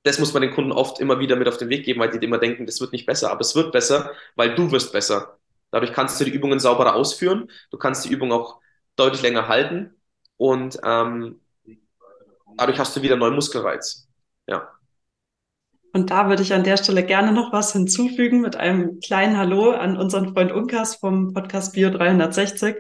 das 0.03 0.19
muss 0.19 0.33
man 0.33 0.43
den 0.43 0.53
Kunden 0.53 0.73
oft 0.73 0.99
immer 1.01 1.21
wieder 1.21 1.37
mit 1.37 1.47
auf 1.47 1.57
den 1.57 1.69
Weg 1.69 1.85
geben, 1.85 2.01
weil 2.01 2.11
die 2.11 2.25
immer 2.25 2.39
denken, 2.39 2.67
das 2.67 2.81
wird 2.81 2.93
nicht 2.93 3.07
besser, 3.07 3.31
aber 3.31 3.41
es 3.41 3.55
wird 3.55 3.71
besser, 3.73 4.11
weil 4.35 4.55
du 4.57 4.71
wirst 4.73 4.93
besser. 4.93 5.39
Dadurch 5.71 5.93
kannst 5.93 6.21
du 6.21 6.25
die 6.25 6.33
Übungen 6.33 6.59
sauberer 6.59 6.95
ausführen, 6.97 7.51
du 7.71 7.79
kannst 7.79 8.05
die 8.05 8.11
Übung 8.13 8.33
auch 8.33 8.61
deutlich 8.97 9.23
länger 9.23 9.47
halten 9.47 9.95
und 10.37 10.79
ähm, 10.85 11.41
dadurch 12.57 12.79
hast 12.81 12.97
du 12.97 13.03
wieder 13.03 13.17
neuen 13.17 13.35
Muskelreiz. 13.35 14.09
Ja. 14.49 14.69
Und 15.95 16.11
da 16.11 16.29
würde 16.29 16.43
ich 16.43 16.53
an 16.53 16.65
der 16.65 16.77
Stelle 16.77 17.05
gerne 17.05 17.31
noch 17.31 17.53
was 17.53 17.73
hinzufügen 17.73 18.41
mit 18.41 18.57
einem 18.57 18.99
kleinen 18.99 19.39
Hallo 19.39 19.71
an 19.71 19.97
unseren 19.97 20.35
Freund 20.35 20.51
Unkas 20.51 20.97
vom 20.97 21.33
Podcast 21.33 21.73
Bio 21.73 21.89
360. 21.89 22.75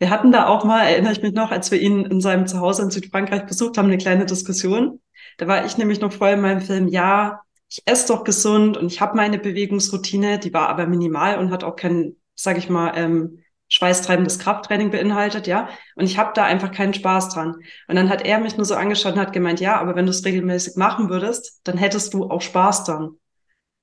Wir 0.00 0.10
hatten 0.10 0.32
da 0.32 0.48
auch 0.48 0.64
mal, 0.64 0.82
erinnere 0.82 1.12
ich 1.12 1.22
mich 1.22 1.34
noch, 1.34 1.52
als 1.52 1.70
wir 1.70 1.80
ihn 1.80 2.04
in 2.04 2.20
seinem 2.20 2.48
Zuhause 2.48 2.82
in 2.82 2.90
Südfrankreich 2.90 3.46
besucht 3.46 3.78
haben, 3.78 3.86
eine 3.86 3.96
kleine 3.96 4.26
Diskussion. 4.26 5.00
Da 5.36 5.46
war 5.46 5.66
ich 5.66 5.78
nämlich 5.78 6.00
noch 6.00 6.12
voll 6.12 6.30
in 6.30 6.40
meinem 6.40 6.60
Film, 6.60 6.88
ja, 6.88 7.42
ich 7.70 7.82
esse 7.86 8.08
doch 8.08 8.24
gesund 8.24 8.76
und 8.76 8.90
ich 8.90 9.00
habe 9.00 9.16
meine 9.16 9.38
Bewegungsroutine, 9.38 10.40
die 10.40 10.52
war 10.52 10.68
aber 10.68 10.88
minimal 10.88 11.38
und 11.38 11.52
hat 11.52 11.62
auch 11.62 11.76
kein, 11.76 12.16
sag 12.34 12.58
ich 12.58 12.68
mal, 12.68 12.92
ähm, 12.96 13.38
schweißtreibendes 13.68 14.38
Krafttraining 14.38 14.90
beinhaltet, 14.90 15.46
ja. 15.46 15.68
Und 15.94 16.04
ich 16.04 16.18
habe 16.18 16.32
da 16.34 16.44
einfach 16.44 16.72
keinen 16.72 16.94
Spaß 16.94 17.30
dran. 17.30 17.56
Und 17.86 17.96
dann 17.96 18.08
hat 18.08 18.24
er 18.24 18.38
mich 18.38 18.56
nur 18.56 18.64
so 18.64 18.74
angeschaut 18.74 19.14
und 19.14 19.20
hat 19.20 19.32
gemeint, 19.32 19.60
ja, 19.60 19.78
aber 19.78 19.94
wenn 19.94 20.06
du 20.06 20.10
es 20.10 20.24
regelmäßig 20.24 20.76
machen 20.76 21.10
würdest, 21.10 21.60
dann 21.64 21.76
hättest 21.76 22.14
du 22.14 22.30
auch 22.30 22.40
Spaß 22.40 22.84
dran. 22.84 23.10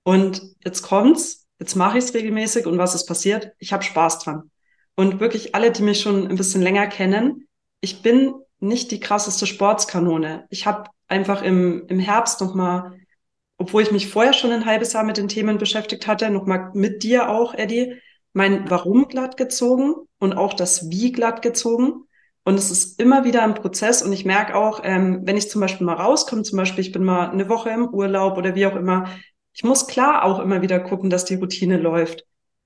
Und 0.04 0.42
jetzt 0.64 0.82
kommt's, 0.82 1.48
jetzt 1.60 1.76
mache 1.76 1.98
ich 1.98 2.06
es 2.06 2.14
regelmäßig 2.14 2.66
und 2.66 2.78
was 2.78 2.96
ist 2.96 3.06
passiert? 3.06 3.52
Ich 3.60 3.74
habe 3.74 3.84
Spaß 3.84 4.20
dran. 4.20 4.52
Und 4.96 5.20
wirklich 5.20 5.56
alle, 5.56 5.72
die 5.72 5.84
mich 5.84 6.02
schon 6.02 6.28
ein 6.28 6.36
bisschen 6.36 6.62
länger 6.62 6.88
kennen, 6.88 7.48
ich 7.82 8.02
bin 8.02 8.34
nicht 8.60 8.92
die 8.92 9.00
krasseste 9.00 9.46
Sportskanone. 9.46 10.46
Ich 10.50 10.66
habe 10.66 10.90
einfach 11.08 11.44
im, 11.44 11.86
im 11.88 12.00
Herbst 12.00 12.42
noch 12.42 12.56
mal 12.56 12.94
obwohl 13.58 13.84
ich 13.84 13.92
mich 13.92 14.10
vorher 14.10 14.34
schon 14.34 14.52
ein 14.52 14.66
halbes 14.66 14.94
Jahr 14.94 15.04
mit 15.04 15.18
den 15.18 15.28
Themen 15.28 15.58
beschäftigt 15.58 16.08
hatte, 16.08 16.30
nochmal 16.30 16.72
mit 16.74 17.04
dir 17.04 17.30
auch, 17.30 17.54
Eddie, 17.54 17.96
mein 18.36 18.70
Warum 18.70 19.08
glatt 19.08 19.38
gezogen 19.38 19.96
und 20.20 20.34
auch 20.34 20.54
das 20.54 20.90
Wie 20.90 21.14
glatt 21.14 21.42
gezogen. 21.42 22.04
Und 22.44 22.56
es 22.56 22.70
ist 22.70 23.00
immer 23.00 23.24
wieder 23.24 23.42
ein 23.44 23.56
Prozess 23.56 24.04
und 24.04 24.12
ich 24.12 24.26
merke 24.26 24.56
auch, 24.56 24.82
ähm, 24.84 25.22
wenn 25.24 25.38
ich 25.38 25.50
zum 25.50 25.62
Beispiel 25.62 25.88
mal 25.88 25.96
rauskomme, 25.96 26.44
zum 26.44 26.58
Beispiel 26.58 26.82
ich 26.82 26.92
bin 26.92 27.04
mal 27.04 27.30
eine 27.32 27.50
Woche 27.50 27.70
im 27.70 27.88
Urlaub 27.88 28.38
oder 28.38 28.54
wie 28.54 28.68
auch 28.68 28.76
immer, 28.76 29.10
ich 29.54 29.64
muss 29.64 29.88
klar 29.88 30.26
auch 30.26 30.40
immer 30.40 30.62
wieder 30.62 30.82
gucken, 30.82 31.10
dass 31.10 31.24
die 31.24 31.36
Routine 31.36 31.78
läuft. 31.78 32.26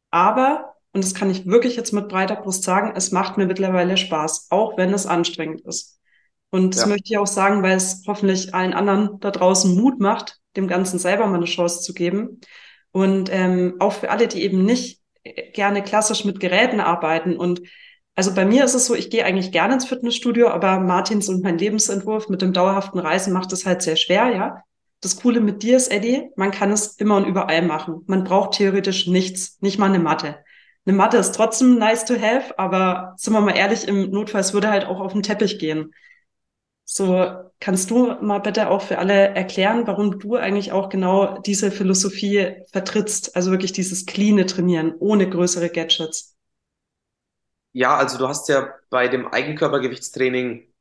Aber, 0.10 0.74
und 0.92 1.04
das 1.04 1.14
kann 1.14 1.30
ich 1.30 1.46
wirklich 1.46 1.76
jetzt 1.76 1.94
mit 1.94 2.10
breiter 2.10 2.36
Brust 2.36 2.64
sagen, 2.64 2.94
es 2.96 3.12
macht 3.12 3.38
mir 3.38 3.46
mittlerweile 3.46 3.96
Spaß, 3.96 4.48
auch 4.50 4.76
wenn 4.76 4.92
es 4.92 5.06
anstrengend 5.06 5.62
ist. 5.62 6.00
Und 6.50 6.76
das 6.76 6.82
ja. 6.82 6.88
möchte 6.88 7.12
ich 7.14 7.18
auch 7.20 7.28
sagen, 7.28 7.62
weil 7.62 7.78
es 7.78 8.04
hoffentlich 8.08 8.56
allen 8.56 8.74
anderen 8.74 9.20
da 9.20 9.30
draußen 9.30 9.76
Mut 9.76 10.00
macht, 10.00 10.40
dem 10.58 10.68
Ganzen 10.68 10.98
selber 10.98 11.28
mal 11.28 11.36
eine 11.36 11.46
Chance 11.46 11.82
zu 11.82 11.94
geben. 11.94 12.42
Und 12.92 13.30
ähm, 13.32 13.76
auch 13.78 13.94
für 13.94 14.10
alle, 14.10 14.28
die 14.28 14.42
eben 14.42 14.66
nicht 14.66 14.99
gerne 15.54 15.84
klassisch 15.84 16.26
mit 16.26 16.40
Geräten 16.40 16.80
arbeiten. 16.80 17.38
Und 17.38 17.62
also 18.16 18.34
bei 18.34 18.46
mir 18.46 18.66
ist 18.66 18.74
es 18.74 18.86
so, 18.86 18.96
ich 18.96 19.10
gehe 19.10 19.26
eigentlich 19.26 19.52
gerne 19.52 19.76
ins 19.76 19.86
Fitnessstudio, 19.86 20.50
aber 20.50 20.80
Martins 20.80 21.30
und 21.30 21.44
mein 21.44 21.58
Lebensentwurf 21.58 22.30
mit 22.30 22.42
dem 22.42 22.54
dauerhaften 22.54 23.00
Reisen 23.00 23.34
macht 23.34 23.54
es 23.54 23.66
halt 23.66 23.82
sehr 23.82 23.96
schwer, 23.96 24.28
ja. 24.36 24.64
Das 25.02 25.16
Coole 25.16 25.40
mit 25.40 25.64
dir 25.64 25.78
ist, 25.78 25.90
Eddie, 25.90 26.30
man 26.36 26.52
kann 26.52 26.72
es 26.72 26.98
immer 26.98 27.16
und 27.16 27.26
überall 27.26 27.62
machen. 27.62 28.04
Man 28.08 28.26
braucht 28.26 28.58
theoretisch 28.58 29.08
nichts, 29.08 29.58
nicht 29.62 29.80
mal 29.80 29.86
eine 29.86 30.00
Matte. 30.00 30.44
Eine 30.86 30.98
Matte 30.98 31.18
ist 31.18 31.34
trotzdem 31.34 31.78
nice 31.78 32.04
to 32.04 32.16
have, 32.20 32.58
aber 32.60 33.14
sind 33.16 33.34
wir 33.34 33.42
mal 33.42 33.56
ehrlich, 33.56 33.88
im 33.88 34.10
Notfall, 34.12 34.42
es 34.42 34.54
würde 34.54 34.70
halt 34.70 34.86
auch 34.86 35.00
auf 35.00 35.14
den 35.14 35.24
Teppich 35.24 35.60
gehen. 35.60 35.94
So, 36.92 37.52
kannst 37.60 37.92
du 37.92 38.16
mal 38.20 38.40
bitte 38.40 38.68
auch 38.72 38.82
für 38.82 38.98
alle 38.98 39.14
erklären, 39.36 39.86
warum 39.86 40.18
du 40.18 40.38
eigentlich 40.38 40.72
auch 40.72 40.90
genau 40.90 41.38
diese 41.38 41.70
Philosophie 41.70 42.56
vertrittst? 42.72 43.36
Also 43.36 43.52
wirklich 43.52 43.74
dieses 43.74 44.08
cleane 44.08 44.48
Trainieren 44.48 44.96
ohne 45.00 45.30
größere 45.30 45.70
Gadgets. 45.70 46.36
Ja, 47.74 47.96
also 47.96 48.18
du 48.18 48.28
hast 48.28 48.50
ja 48.50 48.74
bei 48.90 49.08
dem 49.08 49.28
Eigenkörpergewichtstraining 49.28 50.74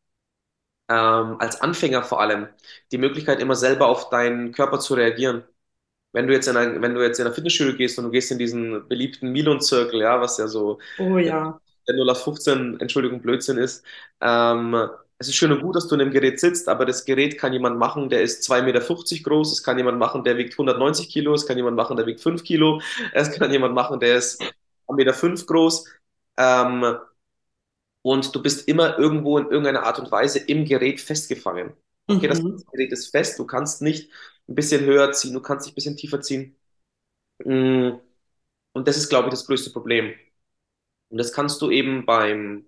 ähm, 0.89 1.37
als 1.41 1.61
Anfänger 1.61 2.03
vor 2.03 2.21
allem 2.21 2.49
die 2.93 2.99
Möglichkeit, 2.99 3.41
immer 3.41 3.55
selber 3.57 3.89
auf 3.89 4.09
deinen 4.11 4.53
Körper 4.53 4.81
zu 4.81 4.95
reagieren. 4.95 5.45
Wenn 6.13 6.27
du 6.29 6.35
jetzt 6.35 6.49
in 6.49 6.57
ein, 6.57 6.83
wenn 6.83 6.95
du 6.95 7.03
jetzt 7.03 7.21
in 7.21 7.27
einer 7.27 7.35
Fitnessstudio 7.35 7.77
gehst 7.77 7.99
und 7.99 8.07
du 8.07 8.11
gehst 8.11 8.33
in 8.33 8.39
diesen 8.39 8.89
beliebten 8.89 9.33
Milon-Zirkel, 9.33 10.01
ja, 10.01 10.21
was 10.21 10.39
ja 10.39 10.49
so 10.49 10.81
oh, 10.99 11.19
ja. 11.19 11.61
der 11.89 11.97
0 11.97 12.11
auf 12.11 12.25
15, 12.25 12.81
Entschuldigung, 12.81 13.21
Blödsinn 13.23 13.59
ist, 13.59 13.85
ähm, 14.21 14.89
es 15.19 15.29
ist 15.29 15.35
schön 15.35 15.51
und 15.51 15.63
gut, 15.63 15.75
dass 15.75 15.89
du 15.89 15.97
in 15.97 15.99
dem 15.99 16.11
Gerät 16.13 16.39
sitzt, 16.39 16.69
aber 16.69 16.87
das 16.87 17.05
Gerät 17.05 17.39
kann 17.39 17.53
jemand 17.53 17.77
machen, 17.77 18.09
der 18.09 18.23
ist 18.23 18.49
2,50 18.49 18.63
Meter 18.63 19.23
groß, 19.25 19.53
es 19.53 19.63
kann 19.65 19.77
jemand 19.77 19.99
machen, 19.99 20.23
der 20.23 20.37
wiegt 20.39 20.53
190 20.53 21.09
Kilo, 21.09 21.35
es 21.35 21.45
kann 21.47 21.57
jemand 21.57 21.77
machen, 21.77 21.97
der 21.97 22.07
wiegt 22.07 22.21
5 22.21 22.45
Kilo, 22.45 22.81
es 23.13 23.31
kann 23.33 23.51
jemand 23.51 23.75
machen, 23.75 23.99
der 23.99 24.17
ist 24.17 24.41
1,5 24.87 24.95
Meter 24.97 25.45
groß. 25.45 25.85
Ähm, 26.37 26.99
und 28.03 28.35
du 28.35 28.43
bist 28.43 28.69
immer 28.69 28.97
irgendwo 28.99 29.39
in 29.39 29.47
irgendeiner 29.47 29.83
Art 29.83 29.99
und 29.99 30.11
Weise 30.13 30.39
im 30.39 30.65
Gerät 30.65 31.01
festgefangen. 31.01 31.73
Okay, 32.07 32.29
mhm. 32.29 32.55
das 32.55 32.67
Gerät 32.73 32.93
ist 32.93 33.09
fest, 33.09 33.39
du 33.39 33.45
kannst 33.45 33.83
nicht 33.83 34.11
ein 34.49 34.55
bisschen 34.55 34.85
höher 34.85 35.11
ziehen, 35.13 35.35
du 35.35 35.41
kannst 35.43 35.67
nicht 35.67 35.73
ein 35.73 35.75
bisschen 35.75 35.97
tiefer 35.97 36.21
ziehen. 36.21 36.57
Mm, 37.45 37.91
und 38.73 38.89
das 38.89 38.97
ist, 38.97 39.09
glaube 39.09 39.29
ich, 39.29 39.33
das 39.33 39.47
größte 39.47 39.71
Problem. 39.71 40.15
Und 41.11 41.19
das 41.19 41.33
kannst 41.33 41.61
du 41.63 41.71
eben 41.71 42.07
beim 42.07 42.67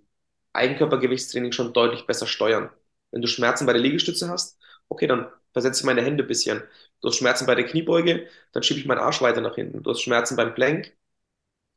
Eigenkörpergewichtstraining 0.52 1.52
schon 1.52 1.72
deutlich 1.72 2.06
besser 2.06 2.26
steuern. 2.26 2.70
Wenn 3.10 3.22
du 3.22 3.28
Schmerzen 3.28 3.66
bei 3.66 3.72
der 3.72 3.82
Liegestütze 3.82 4.28
hast, 4.28 4.58
okay, 4.88 5.06
dann 5.06 5.26
versetze 5.52 5.80
ich 5.80 5.86
meine 5.86 6.02
Hände 6.02 6.24
ein 6.24 6.28
bisschen. 6.28 6.62
Du 7.00 7.08
hast 7.08 7.16
Schmerzen 7.16 7.46
bei 7.46 7.54
der 7.54 7.66
Kniebeuge, 7.66 8.28
dann 8.52 8.62
schiebe 8.62 8.80
ich 8.80 8.86
meinen 8.86 8.98
Arsch 9.00 9.22
weiter 9.22 9.40
nach 9.40 9.54
hinten. 9.54 9.82
Du 9.82 9.90
hast 9.90 10.00
Schmerzen 10.02 10.36
beim 10.36 10.54
Plank, 10.54 10.92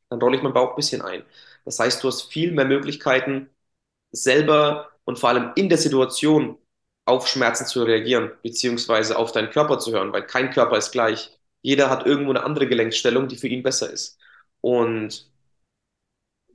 dann 0.09 0.19
rolle 0.21 0.37
ich 0.37 0.43
meinen 0.43 0.53
Bauch 0.53 0.71
ein 0.71 0.75
bisschen 0.75 1.01
ein. 1.01 1.23
Das 1.65 1.79
heißt, 1.79 2.03
du 2.03 2.07
hast 2.07 2.23
viel 2.31 2.51
mehr 2.51 2.65
Möglichkeiten, 2.65 3.49
selber 4.11 4.91
und 5.05 5.19
vor 5.19 5.29
allem 5.29 5.51
in 5.55 5.69
der 5.69 5.77
Situation 5.77 6.57
auf 7.05 7.27
Schmerzen 7.27 7.65
zu 7.67 7.83
reagieren, 7.83 8.31
beziehungsweise 8.43 9.17
auf 9.17 9.31
deinen 9.31 9.51
Körper 9.51 9.79
zu 9.79 9.91
hören, 9.93 10.13
weil 10.13 10.25
kein 10.27 10.51
Körper 10.51 10.77
ist 10.77 10.91
gleich. 10.91 11.37
Jeder 11.61 11.89
hat 11.89 12.05
irgendwo 12.05 12.31
eine 12.31 12.43
andere 12.43 12.67
Gelenkstellung, 12.67 13.27
die 13.27 13.37
für 13.37 13.47
ihn 13.47 13.63
besser 13.63 13.91
ist. 13.91 14.19
Und 14.61 15.29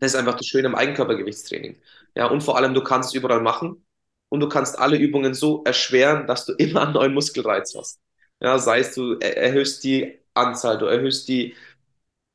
das 0.01 0.13
ist 0.13 0.19
einfach 0.19 0.37
das 0.37 0.47
Schöne 0.47 0.69
am 0.69 0.75
Eigenkörpergewichtstraining. 0.75 1.77
Ja, 2.19 2.29
und 2.29 2.43
vor 2.43 2.59
allem, 2.59 2.75
du 2.75 2.85
kannst 2.85 3.11
es 3.11 3.17
überall 3.17 3.43
machen 3.43 3.87
und 4.31 4.41
du 4.41 4.49
kannst 4.51 4.79
alle 4.79 4.99
Übungen 4.99 5.35
so 5.35 5.65
erschweren, 5.65 6.29
dass 6.29 6.47
du 6.47 6.55
immer 6.59 6.83
einen 6.85 6.95
neuen 6.95 7.15
Muskelreiz 7.15 7.75
hast. 7.77 8.01
Ja, 8.41 8.59
sei 8.61 8.81
es, 8.81 8.95
du 8.97 9.15
erhöhst 9.21 9.85
die 9.85 10.19
Anzahl, 10.35 10.79
du 10.79 10.87
erhöhst 10.87 11.29
die 11.29 11.57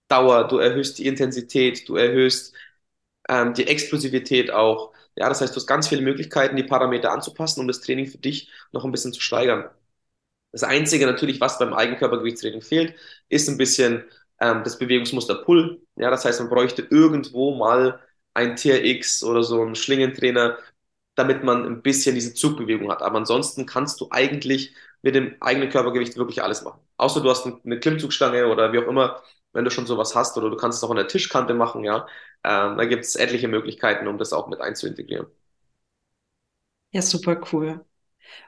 Dauer, 0.10 0.48
du 0.48 0.60
erhöhst 0.60 1.00
die 1.00 1.08
Intensität, 1.08 1.88
du 1.90 1.96
erhöhst 1.98 2.54
ähm, 3.30 3.54
die 3.56 3.68
Explosivität 3.68 4.52
auch. 4.52 4.94
Ja, 5.16 5.30
das 5.30 5.42
heißt, 5.42 5.54
du 5.56 5.58
hast 5.60 5.68
ganz 5.68 5.88
viele 5.90 6.02
Möglichkeiten, 6.04 6.56
die 6.58 6.64
Parameter 6.64 7.12
anzupassen, 7.14 7.62
um 7.62 7.68
das 7.70 7.82
Training 7.82 8.08
für 8.08 8.20
dich 8.20 8.52
noch 8.74 8.86
ein 8.86 8.92
bisschen 8.94 9.14
zu 9.14 9.22
steigern. 9.22 9.70
Das 10.52 10.64
Einzige 10.64 11.06
natürlich, 11.06 11.42
was 11.42 11.58
beim 11.60 11.74
Eigenkörpergewichtstraining 11.74 12.62
fehlt, 12.62 12.96
ist 13.30 13.50
ein 13.50 13.58
bisschen 13.58 14.04
ähm, 14.40 14.62
das 14.64 14.78
Bewegungsmuster 14.78 15.36
Pull. 15.44 15.82
Ja, 15.96 16.10
das 16.12 16.26
heißt, 16.26 16.40
man 16.42 16.50
bräuchte 16.50 16.84
irgendwo 16.90 17.56
mal 17.56 18.00
ein 18.34 18.56
TRX 18.56 19.24
oder 19.24 19.44
so 19.44 19.62
einen 19.62 19.76
Schlingentrainer, 19.76 20.58
damit 21.16 21.44
man 21.44 21.66
ein 21.66 21.82
bisschen 21.82 22.16
diese 22.16 22.34
Zugbewegung 22.34 22.92
hat. 22.92 23.02
Aber 23.02 23.18
ansonsten 23.18 23.66
kannst 23.66 24.02
du 24.02 24.08
eigentlich 24.12 24.74
mit 25.02 25.16
dem 25.16 25.36
eigenen 25.42 25.70
Körpergewicht 25.70 26.18
wirklich 26.18 26.42
alles 26.44 26.64
machen. 26.64 26.80
Außer 26.98 27.22
du 27.22 27.30
hast 27.30 27.46
eine 27.66 27.80
Klimmzugstange 27.80 28.48
oder 28.48 28.74
wie 28.74 28.80
auch 28.80 28.88
immer, 28.88 29.22
wenn 29.54 29.66
du 29.66 29.72
schon 29.72 29.86
sowas 29.86 30.16
hast, 30.16 30.38
oder 30.38 30.50
du 30.50 30.56
kannst 30.58 30.78
es 30.80 30.84
auch 30.84 30.90
an 30.90 30.96
der 30.98 31.08
Tischkante 31.08 31.54
machen, 31.54 31.84
ja. 31.84 32.08
Ähm, 32.44 32.78
da 32.78 32.86
gibt 32.86 33.04
es 33.06 33.16
etliche 33.16 33.48
Möglichkeiten, 33.48 34.08
um 34.08 34.18
das 34.18 34.34
auch 34.34 34.48
mit 34.48 34.62
einzuintegrieren. 34.62 35.28
Ja, 36.92 37.02
super 37.02 37.42
cool. 37.52 37.86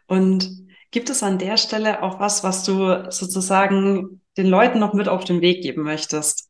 Und 0.08 0.68
gibt 0.92 1.10
es 1.10 1.24
an 1.24 1.39
der 1.39 1.58
Stelle 1.58 2.04
auch 2.04 2.20
was, 2.20 2.44
was 2.44 2.63
du 2.63 3.12
sozusagen 3.12 4.22
den 4.38 4.48
Leuten 4.48 4.80
noch 4.80 4.94
mit 4.94 5.10
auf 5.10 5.25
den 5.25 5.42
Weg 5.42 5.63
geben 5.63 5.84
möchtest? 5.84 6.50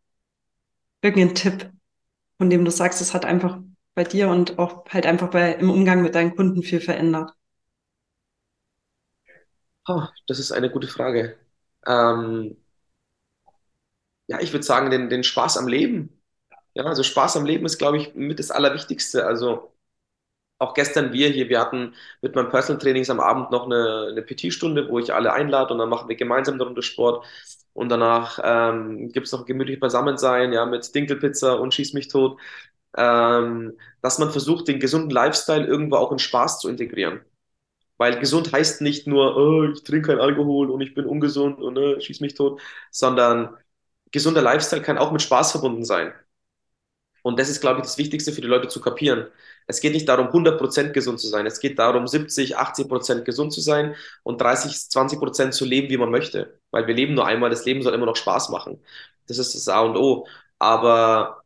Irgendein 1.01 1.35
Tipp, 1.35 1.71
von 2.37 2.49
dem 2.49 2.65
du 2.65 2.71
sagst, 2.71 3.01
es 3.01 3.13
hat 3.13 3.25
einfach 3.25 3.59
bei 3.95 4.03
dir 4.05 4.29
und 4.29 4.59
auch 4.59 4.85
halt 4.89 5.05
einfach 5.05 5.29
bei, 5.31 5.53
im 5.53 5.69
Umgang 5.69 6.01
mit 6.01 6.15
deinen 6.15 6.35
Kunden 6.35 6.63
viel 6.63 6.81
verändert? 6.81 7.33
Oh, 9.87 10.03
das 10.27 10.39
ist 10.39 10.51
eine 10.51 10.69
gute 10.71 10.87
Frage. 10.87 11.37
Ähm, 11.85 12.57
ja, 14.27 14.39
ich 14.41 14.51
würde 14.53 14.63
sagen, 14.65 14.89
den, 14.89 15.09
den 15.09 15.23
Spaß 15.23 15.57
am 15.57 15.67
Leben. 15.67 16.09
Ja, 16.75 16.85
also 16.85 17.03
Spaß 17.03 17.37
am 17.37 17.45
Leben 17.45 17.65
ist, 17.67 17.79
glaube 17.79 17.99
ich, 17.99 18.15
mit 18.15 18.39
das 18.39 18.51
Allerwichtigste. 18.51 19.27
Also 19.27 19.73
auch 20.57 20.73
gestern 20.73 21.11
wir 21.13 21.29
hier, 21.29 21.49
wir 21.49 21.59
hatten 21.59 21.93
mit 22.21 22.35
meinem 22.35 22.49
Personal 22.49 22.81
Trainings 22.81 23.09
am 23.09 23.19
Abend 23.19 23.51
noch 23.51 23.65
eine, 23.65 24.07
eine 24.11 24.21
PT-Stunde, 24.21 24.89
wo 24.89 24.99
ich 24.99 25.13
alle 25.13 25.33
einlade 25.33 25.73
und 25.73 25.79
dann 25.79 25.89
machen 25.89 26.07
wir 26.09 26.15
gemeinsam 26.15 26.55
eine 26.55 26.63
Runde 26.63 26.81
Sport. 26.81 27.25
Und 27.73 27.89
danach 27.89 28.39
ähm, 28.43 29.09
gibt 29.11 29.27
es 29.27 29.33
noch 29.33 29.45
gemütlich 29.45 29.79
Beisammensein, 29.81 30.53
ja, 30.53 30.65
mit 30.65 30.93
Dinkelpizza 30.95 31.53
und 31.53 31.73
Schieß 31.73 31.93
mich 31.93 32.07
tot. 32.07 32.39
Ähm, 32.97 33.77
dass 34.01 34.19
man 34.19 34.31
versucht, 34.31 34.67
den 34.69 34.79
gesunden 34.79 35.09
Lifestyle 35.09 35.65
irgendwo 35.65 35.97
auch 35.97 36.11
in 36.13 36.19
Spaß 36.19 36.59
zu 36.59 36.69
integrieren. 36.69 37.21
Weil 37.97 38.19
gesund 38.19 38.51
heißt 38.51 38.81
nicht 38.81 39.07
nur, 39.07 39.37
oh, 39.37 39.63
ich 39.73 39.83
trinke 39.83 40.09
kein 40.09 40.19
Alkohol 40.19 40.69
und 40.71 40.81
ich 40.81 40.93
bin 40.95 41.05
ungesund 41.05 41.59
und 41.61 41.77
äh, 41.77 42.01
schieß 42.01 42.21
mich 42.21 42.35
tot, 42.35 42.61
sondern 42.91 43.57
gesunder 44.11 44.41
Lifestyle 44.41 44.81
kann 44.81 44.97
auch 44.97 45.11
mit 45.11 45.21
Spaß 45.21 45.51
verbunden 45.53 45.85
sein. 45.85 46.13
Und 47.25 47.39
das 47.39 47.49
ist, 47.49 47.59
glaube 47.59 47.79
ich, 47.79 47.85
das 47.87 47.97
Wichtigste 47.97 48.31
für 48.31 48.41
die 48.41 48.47
Leute 48.47 48.67
zu 48.67 48.79
kapieren. 48.79 49.25
Es 49.65 49.81
geht 49.81 49.93
nicht 49.93 50.07
darum, 50.07 50.31
100% 50.31 50.93
gesund 50.93 51.19
zu 51.19 51.27
sein. 51.27 51.47
Es 51.47 51.59
geht 51.59 51.79
darum, 51.79 52.05
70, 52.07 52.55
80% 52.55 53.25
gesund 53.25 53.51
zu 53.51 53.61
sein 53.61 53.95
und 54.21 54.39
30, 54.39 54.73
20% 54.91 55.55
zu 55.55 55.65
leben, 55.65 55.89
wie 55.89 55.97
man 55.97 56.11
möchte. 56.11 56.59
Weil 56.69 56.85
wir 56.85 56.93
leben 56.93 57.15
nur 57.15 57.25
einmal, 57.25 57.49
das 57.49 57.65
Leben 57.65 57.81
soll 57.81 57.95
immer 57.95 58.05
noch 58.05 58.15
Spaß 58.15 58.49
machen. 58.49 58.79
Das 59.27 59.39
ist 59.39 59.55
das 59.55 59.67
A 59.67 59.79
und 59.81 59.97
O. 59.97 60.27
Aber 60.59 61.41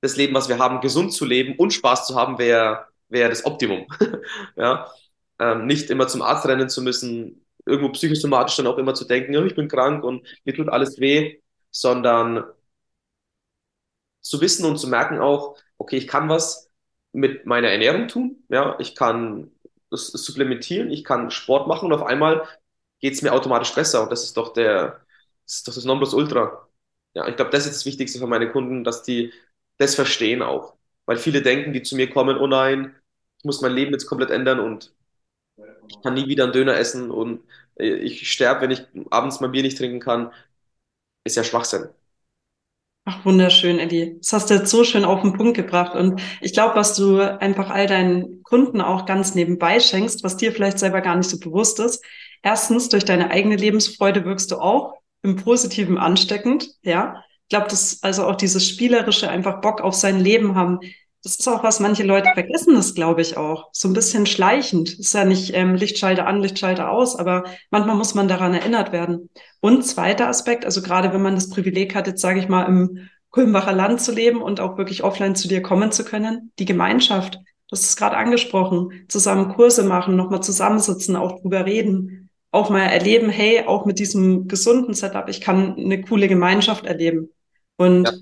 das 0.00 0.16
Leben, 0.16 0.34
was 0.34 0.48
wir 0.48 0.58
haben, 0.58 0.80
gesund 0.80 1.12
zu 1.12 1.24
leben 1.24 1.56
und 1.58 1.72
Spaß 1.72 2.06
zu 2.06 2.14
haben, 2.14 2.38
wäre 2.38 2.86
wär 3.08 3.28
das 3.28 3.44
Optimum. 3.44 3.86
ja? 4.56 4.90
Ähm, 5.40 5.66
nicht 5.66 5.90
immer 5.90 6.06
zum 6.08 6.22
Arzt 6.22 6.46
rennen 6.46 6.68
zu 6.68 6.82
müssen, 6.82 7.44
irgendwo 7.66 7.90
psychosomatisch 7.92 8.56
dann 8.56 8.66
auch 8.68 8.78
immer 8.78 8.94
zu 8.94 9.04
denken, 9.04 9.36
oh, 9.36 9.44
ich 9.44 9.56
bin 9.56 9.68
krank 9.68 10.04
und 10.04 10.26
mir 10.44 10.54
tut 10.54 10.68
alles 10.68 11.00
weh, 11.00 11.40
sondern 11.70 12.44
zu 14.28 14.40
wissen 14.40 14.64
und 14.66 14.78
zu 14.78 14.88
merken 14.88 15.18
auch, 15.20 15.56
okay, 15.78 15.96
ich 15.96 16.06
kann 16.08 16.28
was 16.28 16.70
mit 17.12 17.46
meiner 17.46 17.68
Ernährung 17.68 18.08
tun, 18.08 18.44
ja, 18.48 18.76
ich 18.80 18.94
kann 18.94 19.50
das 19.90 20.08
supplementieren, 20.08 20.90
ich 20.90 21.04
kann 21.04 21.30
Sport 21.30 21.68
machen 21.68 21.86
und 21.86 21.92
auf 21.92 22.06
einmal 22.06 22.46
geht 23.00 23.14
es 23.14 23.22
mir 23.22 23.32
automatisch 23.32 23.74
besser 23.74 24.02
und 24.02 24.10
das 24.12 24.24
ist 24.24 24.36
doch 24.36 24.52
der, 24.52 25.00
das 25.44 25.56
ist 25.56 25.68
doch 25.68 25.74
das 25.74 25.84
Nonplusultra. 25.84 26.68
Ja, 27.14 27.28
ich 27.28 27.36
glaube, 27.36 27.50
das 27.50 27.66
ist 27.66 27.74
das 27.76 27.86
Wichtigste 27.86 28.18
für 28.18 28.26
meine 28.26 28.50
Kunden, 28.50 28.84
dass 28.84 29.02
die 29.02 29.32
das 29.78 29.94
verstehen 29.94 30.42
auch. 30.42 30.76
Weil 31.06 31.16
viele 31.18 31.42
denken, 31.42 31.72
die 31.72 31.82
zu 31.82 31.96
mir 31.96 32.10
kommen, 32.10 32.36
oh 32.38 32.46
nein, 32.46 32.94
ich 33.38 33.44
muss 33.44 33.60
mein 33.60 33.72
Leben 33.72 33.92
jetzt 33.92 34.06
komplett 34.06 34.30
ändern 34.30 34.60
und 34.60 34.92
ich 35.88 36.00
kann 36.02 36.14
nie 36.14 36.28
wieder 36.28 36.44
einen 36.44 36.52
Döner 36.52 36.76
essen 36.76 37.10
und 37.10 37.44
ich 37.76 38.30
sterbe, 38.30 38.62
wenn 38.62 38.70
ich 38.70 38.84
abends 39.10 39.40
mein 39.40 39.52
Bier 39.52 39.62
nicht 39.62 39.78
trinken 39.78 40.00
kann, 40.00 40.32
ist 41.24 41.36
ja 41.36 41.44
Schwachsinn. 41.44 41.88
Ach, 43.08 43.24
wunderschön, 43.24 43.78
Eddie. 43.78 44.16
Das 44.18 44.32
hast 44.32 44.50
du 44.50 44.54
jetzt 44.54 44.70
so 44.70 44.82
schön 44.82 45.04
auf 45.04 45.22
den 45.22 45.32
Punkt 45.32 45.56
gebracht. 45.56 45.94
Und 45.94 46.20
ich 46.40 46.52
glaube, 46.52 46.74
was 46.74 46.96
du 46.96 47.20
einfach 47.20 47.70
all 47.70 47.86
deinen 47.86 48.42
Kunden 48.42 48.80
auch 48.80 49.06
ganz 49.06 49.36
nebenbei 49.36 49.78
schenkst, 49.78 50.24
was 50.24 50.36
dir 50.36 50.50
vielleicht 50.50 50.80
selber 50.80 51.00
gar 51.00 51.14
nicht 51.14 51.30
so 51.30 51.38
bewusst 51.38 51.78
ist. 51.78 52.04
Erstens, 52.42 52.88
durch 52.88 53.04
deine 53.04 53.30
eigene 53.30 53.54
Lebensfreude 53.54 54.24
wirkst 54.24 54.50
du 54.50 54.56
auch 54.56 54.94
im 55.22 55.36
Positiven 55.36 55.98
ansteckend, 55.98 56.68
ja. 56.82 57.22
Ich 57.42 57.50
glaube, 57.50 57.68
dass 57.68 58.02
also 58.02 58.26
auch 58.26 58.34
dieses 58.34 58.68
spielerische 58.68 59.30
einfach 59.30 59.60
Bock 59.60 59.80
auf 59.82 59.94
sein 59.94 60.18
Leben 60.18 60.56
haben, 60.56 60.80
das 61.26 61.40
ist 61.40 61.48
auch 61.48 61.64
was, 61.64 61.80
manche 61.80 62.04
Leute 62.04 62.30
vergessen 62.34 62.76
das, 62.76 62.94
glaube 62.94 63.20
ich, 63.20 63.36
auch. 63.36 63.68
So 63.72 63.88
ein 63.88 63.94
bisschen 63.94 64.26
schleichend. 64.26 64.96
Ist 64.96 65.12
ja 65.12 65.24
nicht 65.24 65.52
ähm, 65.54 65.74
Lichtschalter 65.74 66.24
an, 66.24 66.40
Lichtschalter 66.40 66.88
aus, 66.88 67.16
aber 67.18 67.42
manchmal 67.72 67.96
muss 67.96 68.14
man 68.14 68.28
daran 68.28 68.54
erinnert 68.54 68.92
werden. 68.92 69.28
Und 69.58 69.84
zweiter 69.84 70.28
Aspekt, 70.28 70.64
also 70.64 70.82
gerade 70.82 71.12
wenn 71.12 71.22
man 71.22 71.34
das 71.34 71.50
Privileg 71.50 71.96
hat, 71.96 72.06
jetzt 72.06 72.20
sage 72.20 72.38
ich 72.38 72.48
mal, 72.48 72.62
im 72.66 73.08
Kulmbacher 73.30 73.72
Land 73.72 74.00
zu 74.00 74.12
leben 74.12 74.40
und 74.40 74.60
auch 74.60 74.78
wirklich 74.78 75.02
offline 75.02 75.34
zu 75.34 75.48
dir 75.48 75.62
kommen 75.62 75.90
zu 75.90 76.04
können, 76.04 76.52
die 76.60 76.64
Gemeinschaft, 76.64 77.40
das 77.70 77.80
ist 77.80 77.96
gerade 77.96 78.16
angesprochen, 78.16 79.04
zusammen 79.08 79.48
Kurse 79.48 79.82
machen, 79.82 80.14
nochmal 80.14 80.44
zusammensitzen, 80.44 81.16
auch 81.16 81.40
drüber 81.40 81.66
reden, 81.66 82.30
auch 82.52 82.70
mal 82.70 82.82
erleben, 82.82 83.30
hey, 83.30 83.64
auch 83.66 83.84
mit 83.84 83.98
diesem 83.98 84.46
gesunden 84.46 84.94
Setup, 84.94 85.28
ich 85.28 85.40
kann 85.40 85.74
eine 85.76 86.02
coole 86.02 86.28
Gemeinschaft 86.28 86.86
erleben. 86.86 87.30
Und 87.76 88.04
ja. 88.04 88.12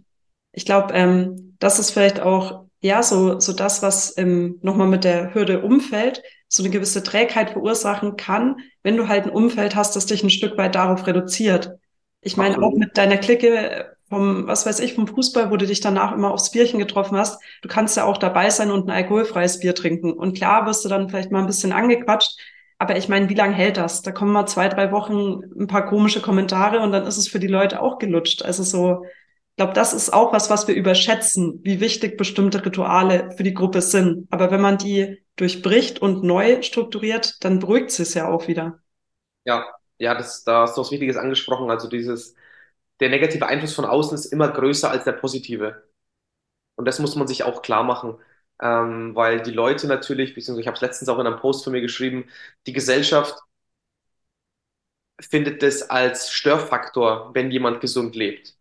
ich 0.53 0.65
glaube, 0.65 0.95
ähm, 0.95 1.55
das 1.59 1.79
ist 1.79 1.91
vielleicht 1.91 2.21
auch 2.21 2.64
ja, 2.85 3.03
so, 3.03 3.41
so 3.41 3.55
das, 3.55 3.83
was 3.83 4.15
ähm, 4.19 4.59
nochmal 4.61 4.89
mit 4.89 5.05
der 5.05 5.33
Hürde 5.33 5.63
Umfeld 5.63 6.23
so 6.49 6.63
eine 6.63 6.69
gewisse 6.69 7.03
Trägheit 7.03 7.53
verursachen 7.53 8.17
kann, 8.17 8.57
wenn 8.83 8.99
du 8.99 9.09
halt 9.09 9.25
ein 9.25 9.31
Umfeld 9.31 9.75
hast, 9.75 9.97
das 9.97 10.05
dich 10.05 10.23
ein 10.23 10.29
Stück 10.29 10.59
weit 10.59 10.75
darauf 10.75 11.07
reduziert. 11.07 11.79
Ich 12.21 12.37
meine, 12.37 12.63
auch 12.63 12.75
mit 12.75 12.99
deiner 12.99 13.17
Clique 13.17 13.97
vom, 14.11 14.47
was 14.47 14.67
weiß 14.67 14.81
ich, 14.81 14.93
vom 14.93 15.07
Fußball, 15.07 15.51
wo 15.51 15.57
du 15.57 15.67
dich 15.67 15.81
danach 15.81 16.13
immer 16.13 16.31
aufs 16.31 16.51
Bierchen 16.51 16.79
getroffen 16.79 17.17
hast, 17.17 17.43
du 17.63 17.71
kannst 17.71 17.97
ja 17.97 18.05
auch 18.05 18.19
dabei 18.19 18.51
sein 18.51 18.71
und 18.71 18.87
ein 18.87 18.95
alkoholfreies 18.95 19.61
Bier 19.61 19.75
trinken. 19.75 20.13
Und 20.13 20.37
klar 20.37 20.67
wirst 20.67 20.85
du 20.85 20.91
dann 20.91 21.09
vielleicht 21.09 21.31
mal 21.33 21.41
ein 21.41 21.47
bisschen 21.47 21.73
angequatscht, 21.73 22.39
aber 22.77 22.99
ich 22.99 23.09
meine, 23.09 23.31
wie 23.31 23.35
lange 23.35 23.55
hält 23.55 23.79
das? 23.79 24.03
Da 24.03 24.13
kommen 24.13 24.33
mal 24.33 24.45
zwei, 24.45 24.69
drei 24.69 24.93
Wochen 24.93 25.41
ein 25.59 25.69
paar 25.69 25.87
komische 25.87 26.21
Kommentare 26.21 26.81
und 26.81 26.93
dann 26.93 27.07
ist 27.07 27.17
es 27.17 27.29
für 27.29 27.41
die 27.41 27.47
Leute 27.47 27.81
auch 27.81 27.99
gelutscht. 27.99 28.43
Also 28.43 28.63
so, 28.63 29.07
ich 29.55 29.57
glaube, 29.59 29.73
das 29.73 29.93
ist 29.95 30.13
auch 30.13 30.33
was, 30.33 30.51
was 30.51 30.67
wir 30.67 30.75
überschätzen, 30.75 31.61
wie 31.63 31.81
wichtig 31.81 32.17
bestimmte 32.19 32.65
Rituale 32.65 33.31
für 33.37 33.45
die 33.45 33.55
Gruppe 33.55 33.83
sind. 33.83 34.27
Aber 34.33 34.51
wenn 34.51 34.61
man 34.61 34.79
die 34.79 35.25
durchbricht 35.37 36.03
und 36.03 36.25
neu 36.25 36.61
strukturiert, 36.63 37.37
dann 37.45 37.61
beruhigt 37.61 37.93
sie 37.93 38.03
es 38.03 38.15
ja 38.15 38.29
auch 38.29 38.49
wieder. 38.49 38.81
Ja, 39.45 39.67
ja, 39.99 40.15
das, 40.15 40.45
da 40.45 40.63
hast 40.63 40.77
du 40.77 40.81
was 40.81 40.91
Wichtiges 40.91 41.17
angesprochen. 41.17 41.71
Also 41.71 41.89
dieses, 41.89 42.35
der 43.01 43.11
negative 43.11 43.47
Einfluss 43.47 43.75
von 43.75 43.85
außen 43.85 44.15
ist 44.17 44.27
immer 44.27 44.49
größer 44.51 44.91
als 44.91 45.05
der 45.05 45.13
positive. 45.13 45.85
Und 46.77 46.87
das 46.87 46.99
muss 47.01 47.17
man 47.17 47.29
sich 47.29 47.45
auch 47.45 47.63
klar 47.63 47.85
machen. 47.85 48.19
Ähm, 48.63 49.15
weil 49.17 49.43
die 49.43 49.53
Leute 49.53 49.89
natürlich, 49.89 50.35
beziehungsweise 50.35 50.63
ich 50.63 50.67
habe 50.69 50.77
es 50.77 50.83
letztens 50.83 51.09
auch 51.11 51.19
in 51.19 51.27
einem 51.27 51.39
Post 51.41 51.65
von 51.65 51.73
mir 51.73 51.81
geschrieben, 51.83 52.27
die 52.67 52.73
Gesellschaft 52.75 53.37
findet 55.21 55.63
es 55.65 55.83
als 55.91 56.31
Störfaktor, 56.31 57.35
wenn 57.35 57.51
jemand 57.51 57.81
gesund 57.81 58.15
lebt. 58.15 58.57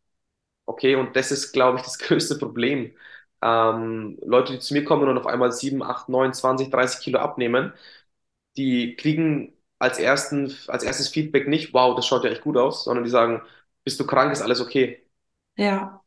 Okay, 0.65 0.95
und 0.95 1.15
das 1.15 1.31
ist, 1.31 1.51
glaube 1.51 1.77
ich, 1.79 1.83
das 1.83 1.97
größte 1.99 2.37
Problem. 2.37 2.95
Ähm, 3.41 4.17
Leute, 4.23 4.53
die 4.53 4.59
zu 4.59 4.73
mir 4.73 4.83
kommen 4.85 5.09
und 5.09 5.17
auf 5.17 5.27
einmal 5.27 5.51
7, 5.51 5.83
8, 5.83 6.09
9, 6.09 6.33
20, 6.33 6.69
30 6.69 7.01
Kilo 7.01 7.19
abnehmen, 7.19 7.73
die 8.57 8.95
kriegen 8.95 9.53
als, 9.79 9.99
ersten, 9.99 10.55
als 10.67 10.83
erstes 10.83 11.09
Feedback 11.09 11.47
nicht, 11.47 11.73
wow, 11.73 11.95
das 11.95 12.07
schaut 12.07 12.23
ja 12.25 12.31
echt 12.31 12.43
gut 12.43 12.57
aus, 12.57 12.85
sondern 12.85 13.03
die 13.05 13.09
sagen, 13.11 13.41
bist 13.83 13.99
du 13.99 14.05
krank, 14.07 14.31
ist 14.33 14.41
alles 14.41 14.61
okay. 14.61 15.03
Ja. 15.55 16.03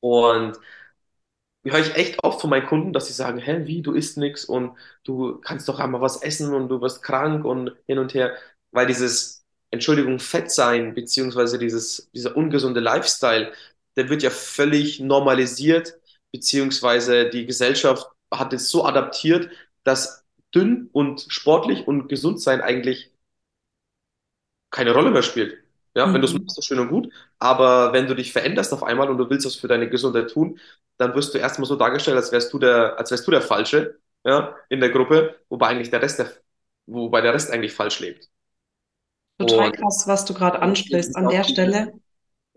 Und 0.00 0.58
höre 1.64 1.78
ich 1.80 1.94
echt 1.96 2.22
oft 2.24 2.40
von 2.40 2.50
meinen 2.50 2.66
Kunden, 2.66 2.92
dass 2.92 3.06
sie 3.06 3.12
sagen, 3.12 3.38
hä, 3.38 3.62
wie, 3.66 3.82
du 3.82 3.92
isst 3.92 4.18
nichts 4.18 4.44
und 4.44 4.76
du 5.04 5.38
kannst 5.40 5.68
doch 5.68 5.78
einmal 5.80 6.00
was 6.00 6.22
essen 6.22 6.54
und 6.54 6.68
du 6.68 6.80
wirst 6.80 7.02
krank 7.02 7.44
und 7.44 7.72
hin 7.86 7.98
und 7.98 8.14
her, 8.14 8.36
weil 8.70 8.86
dieses, 8.86 9.44
Entschuldigung, 9.70 10.18
Fett 10.20 10.50
sein, 10.50 10.94
beziehungsweise 10.94 11.58
dieses, 11.58 12.10
dieser 12.12 12.36
ungesunde 12.36 12.80
Lifestyle, 12.80 13.52
der 13.96 14.08
wird 14.08 14.22
ja 14.22 14.30
völlig 14.30 15.00
normalisiert, 15.00 15.94
beziehungsweise 16.32 17.30
die 17.30 17.46
Gesellschaft 17.46 18.08
hat 18.32 18.52
es 18.52 18.68
so 18.68 18.84
adaptiert, 18.84 19.50
dass 19.84 20.24
dünn 20.54 20.88
und 20.92 21.26
sportlich 21.28 21.86
und 21.86 22.08
gesund 22.08 22.40
sein 22.40 22.60
eigentlich 22.60 23.12
keine 24.70 24.92
Rolle 24.92 25.10
mehr 25.10 25.22
spielt. 25.22 25.58
Ja, 25.94 26.06
mhm. 26.06 26.14
wenn 26.14 26.20
du 26.22 26.26
es 26.26 26.34
machst, 26.34 26.58
ist 26.58 26.66
schön 26.66 26.80
und 26.80 26.88
gut. 26.88 27.12
Aber 27.38 27.92
wenn 27.92 28.06
du 28.06 28.14
dich 28.14 28.32
veränderst 28.32 28.72
auf 28.72 28.82
einmal 28.82 29.08
und 29.08 29.18
du 29.18 29.30
willst 29.30 29.46
was 29.46 29.54
für 29.54 29.68
deine 29.68 29.88
Gesundheit 29.88 30.30
tun, 30.30 30.58
dann 30.96 31.14
wirst 31.14 31.34
du 31.34 31.38
erstmal 31.38 31.66
so 31.66 31.76
dargestellt, 31.76 32.16
als 32.16 32.32
wärst 32.32 32.52
du 32.52 32.58
der, 32.58 32.98
als 32.98 33.10
wärst 33.10 33.26
du 33.26 33.30
der 33.30 33.42
Falsche, 33.42 33.98
ja, 34.24 34.56
in 34.68 34.80
der 34.80 34.90
Gruppe, 34.90 35.38
wobei 35.48 35.68
eigentlich 35.68 35.90
der 35.90 36.02
Rest 36.02 36.18
der, 36.18 36.32
wobei 36.86 37.20
der 37.20 37.34
Rest 37.34 37.52
eigentlich 37.52 37.72
falsch 37.72 38.00
lebt. 38.00 38.28
Total 39.38 39.66
und 39.66 39.76
krass, 39.76 40.04
was 40.06 40.24
du 40.24 40.34
gerade 40.34 40.60
ansprichst 40.60 41.14
an 41.16 41.28
der 41.28 41.44
Stelle. 41.44 41.92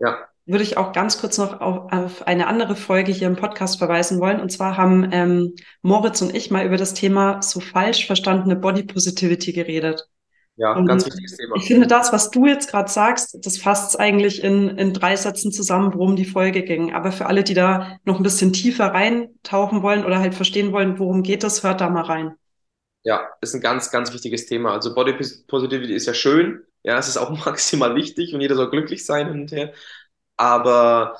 Ja 0.00 0.28
würde 0.48 0.64
ich 0.64 0.78
auch 0.78 0.92
ganz 0.92 1.20
kurz 1.20 1.36
noch 1.36 1.60
auf, 1.60 1.92
auf, 1.92 2.26
eine 2.26 2.46
andere 2.46 2.74
Folge 2.74 3.12
hier 3.12 3.28
im 3.28 3.36
Podcast 3.36 3.78
verweisen 3.78 4.18
wollen. 4.18 4.40
Und 4.40 4.50
zwar 4.50 4.76
haben 4.76 5.10
ähm, 5.12 5.54
Moritz 5.82 6.22
und 6.22 6.34
ich 6.34 6.50
mal 6.50 6.66
über 6.66 6.78
das 6.78 6.94
Thema 6.94 7.42
so 7.42 7.60
falsch 7.60 8.06
verstandene 8.06 8.56
Body 8.56 8.82
Positivity 8.82 9.52
geredet. 9.52 10.08
Ja, 10.56 10.74
und 10.74 10.86
ganz 10.86 11.06
wichtiges 11.06 11.36
Thema. 11.36 11.54
Ich 11.56 11.66
finde 11.66 11.86
das, 11.86 12.12
was 12.12 12.30
du 12.30 12.46
jetzt 12.46 12.70
gerade 12.70 12.90
sagst, 12.90 13.38
das 13.46 13.58
fasst 13.58 13.90
es 13.90 13.96
eigentlich 13.96 14.42
in, 14.42 14.70
in 14.70 14.92
drei 14.92 15.14
Sätzen 15.14 15.52
zusammen, 15.52 15.92
worum 15.94 16.16
die 16.16 16.24
Folge 16.24 16.64
ging. 16.64 16.94
Aber 16.94 17.12
für 17.12 17.26
alle, 17.26 17.44
die 17.44 17.54
da 17.54 17.98
noch 18.04 18.16
ein 18.16 18.24
bisschen 18.24 18.52
tiefer 18.52 18.86
reintauchen 18.86 19.82
wollen 19.82 20.04
oder 20.04 20.18
halt 20.18 20.34
verstehen 20.34 20.72
wollen, 20.72 20.98
worum 20.98 21.22
geht 21.22 21.44
es, 21.44 21.62
hört 21.62 21.80
da 21.80 21.90
mal 21.90 22.02
rein. 22.02 22.34
Ja, 23.04 23.28
ist 23.40 23.54
ein 23.54 23.60
ganz, 23.60 23.90
ganz 23.90 24.12
wichtiges 24.12 24.46
Thema. 24.46 24.72
Also 24.72 24.94
Body 24.94 25.12
Positivity 25.46 25.92
ist 25.92 26.06
ja 26.06 26.14
schön. 26.14 26.64
Ja, 26.82 26.98
es 26.98 27.06
ist 27.06 27.18
auch 27.18 27.30
maximal 27.46 27.94
wichtig 27.94 28.34
und 28.34 28.40
jeder 28.40 28.56
soll 28.56 28.70
glücklich 28.70 29.04
sein 29.04 29.28
hin 29.28 29.42
und 29.42 29.52
her 29.52 29.72
aber 30.38 31.18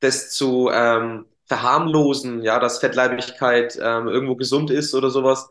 das 0.00 0.30
zu 0.32 0.70
ähm, 0.72 1.26
verharmlosen, 1.46 2.42
ja, 2.42 2.60
dass 2.60 2.80
Fettleibigkeit 2.80 3.76
ähm, 3.80 4.08
irgendwo 4.08 4.36
gesund 4.36 4.70
ist 4.70 4.94
oder 4.94 5.10
sowas, 5.10 5.48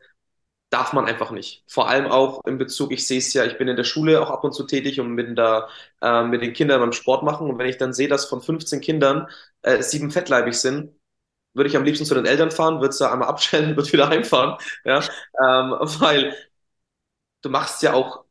darf 0.70 0.94
man 0.94 1.06
einfach 1.06 1.32
nicht. 1.32 1.64
Vor 1.68 1.88
allem 1.90 2.08
auch 2.08 2.42
in 2.46 2.58
Bezug, 2.58 2.92
ich 2.92 3.08
sehe 3.08 3.20
es 3.20 3.34
ja, 3.34 3.46
ich 3.46 3.58
bin 3.58 3.68
in 3.68 3.76
der 3.78 3.84
Schule 3.84 4.22
auch 4.22 4.30
ab 4.32 4.44
und 4.44 4.54
zu 4.54 4.66
tätig 4.66 5.00
und 5.00 5.16
bin 5.16 5.36
da 5.36 5.70
äh, 6.02 6.24
mit 6.24 6.42
den 6.42 6.54
Kindern 6.54 6.82
beim 6.82 6.92
Sport 6.92 7.24
machen. 7.24 7.50
Und 7.50 7.58
wenn 7.60 7.70
ich 7.70 7.78
dann 7.78 7.94
sehe, 7.94 8.08
dass 8.08 8.26
von 8.26 8.42
15 8.42 8.82
Kindern 8.82 9.28
äh, 9.62 9.82
sieben 9.82 10.12
fettleibig 10.12 10.56
sind, 10.56 10.92
würde 11.54 11.70
ich 11.70 11.78
am 11.78 11.84
liebsten 11.86 12.06
zu 12.06 12.16
den 12.16 12.26
Eltern 12.26 12.52
fahren, 12.52 12.76
würde 12.82 12.90
es 12.90 13.00
da 13.00 13.12
einmal 13.12 13.30
abstellen, 13.30 13.76
würde 13.78 13.92
wieder 13.94 14.10
heimfahren, 14.10 14.58
ja, 14.86 15.00
ähm, 15.00 15.72
weil 16.02 16.36
du 17.42 17.50
machst 17.50 17.82
ja 17.84 17.94
auch 17.94 18.25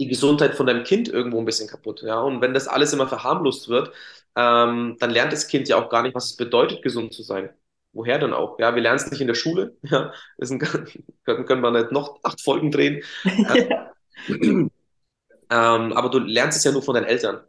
die 0.00 0.08
Gesundheit 0.08 0.54
von 0.54 0.66
deinem 0.66 0.82
Kind 0.82 1.08
irgendwo 1.08 1.38
ein 1.38 1.44
bisschen 1.44 1.68
kaputt. 1.68 2.02
Ja? 2.02 2.20
Und 2.20 2.40
wenn 2.40 2.54
das 2.54 2.66
alles 2.68 2.92
immer 2.94 3.06
verharmlost 3.06 3.68
wird, 3.68 3.92
ähm, 4.34 4.96
dann 4.98 5.10
lernt 5.10 5.32
das 5.32 5.46
Kind 5.46 5.68
ja 5.68 5.76
auch 5.76 5.90
gar 5.90 6.02
nicht, 6.02 6.14
was 6.14 6.26
es 6.30 6.36
bedeutet, 6.36 6.82
gesund 6.82 7.12
zu 7.12 7.22
sein. 7.22 7.50
Woher 7.92 8.18
denn 8.18 8.32
auch? 8.32 8.58
Ja, 8.58 8.74
wir 8.74 8.82
lernen 8.82 8.96
es 8.96 9.10
nicht 9.10 9.20
in 9.20 9.26
der 9.26 9.34
Schule. 9.34 9.76
Ja, 9.82 10.12
das 10.38 10.50
ein, 10.50 10.58
können, 10.58 11.44
können 11.46 11.60
wir 11.60 11.70
nicht 11.70 11.92
noch 11.92 12.18
acht 12.22 12.40
Folgen 12.40 12.70
drehen. 12.70 13.02
ja. 13.24 13.92
ähm, 14.28 15.92
aber 15.92 16.08
du 16.08 16.18
lernst 16.18 16.58
es 16.58 16.64
ja 16.64 16.72
nur 16.72 16.82
von 16.82 16.94
deinen 16.94 17.04
Eltern. 17.04 17.42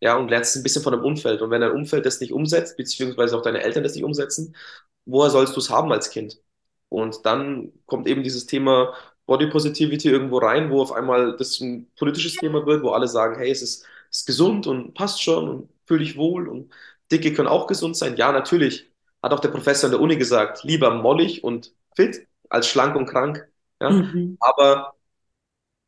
Ja, 0.00 0.16
und 0.16 0.30
lernst 0.30 0.50
es 0.50 0.60
ein 0.60 0.62
bisschen 0.62 0.82
von 0.82 0.92
deinem 0.92 1.04
Umfeld. 1.04 1.42
Und 1.42 1.50
wenn 1.50 1.60
dein 1.60 1.72
Umfeld 1.72 2.06
das 2.06 2.20
nicht 2.20 2.32
umsetzt, 2.32 2.76
beziehungsweise 2.78 3.36
auch 3.36 3.42
deine 3.42 3.62
Eltern 3.62 3.82
das 3.82 3.94
nicht 3.94 4.04
umsetzen, 4.04 4.56
woher 5.04 5.30
sollst 5.30 5.56
du 5.56 5.60
es 5.60 5.70
haben 5.70 5.92
als 5.92 6.10
Kind? 6.10 6.40
Und 6.88 7.26
dann 7.26 7.72
kommt 7.86 8.06
eben 8.06 8.22
dieses 8.22 8.46
Thema 8.46 8.94
Body 9.26 9.46
Positivity 9.46 10.08
irgendwo 10.10 10.38
rein, 10.38 10.70
wo 10.70 10.82
auf 10.82 10.92
einmal 10.92 11.36
das 11.36 11.60
ein 11.60 11.90
politisches 11.96 12.34
Thema 12.36 12.66
wird, 12.66 12.82
wo 12.82 12.90
alle 12.90 13.08
sagen, 13.08 13.36
hey, 13.38 13.50
es 13.50 13.62
ist, 13.62 13.86
es 14.10 14.20
ist 14.20 14.26
gesund 14.26 14.66
und 14.66 14.94
passt 14.94 15.22
schon 15.22 15.48
und 15.48 15.68
fühle 15.86 16.00
dich 16.00 16.16
wohl 16.16 16.48
und 16.48 16.72
Dicke 17.10 17.32
können 17.32 17.48
auch 17.48 17.66
gesund 17.66 17.96
sein. 17.96 18.16
Ja, 18.16 18.32
natürlich. 18.32 18.90
Hat 19.22 19.32
auch 19.32 19.40
der 19.40 19.50
Professor 19.50 19.88
an 19.88 19.92
der 19.92 20.00
Uni 20.00 20.16
gesagt, 20.16 20.64
lieber 20.64 20.94
mollig 20.94 21.44
und 21.44 21.72
fit 21.94 22.26
als 22.48 22.66
schlank 22.68 22.96
und 22.96 23.06
krank. 23.06 23.48
Ja? 23.80 23.90
Mhm. 23.90 24.36
Aber 24.40 24.94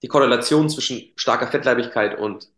die 0.02 0.08
Korrelation 0.08 0.68
zwischen 0.68 1.12
starker 1.16 1.48
Fettleibigkeit 1.48 2.18
und 2.18 2.48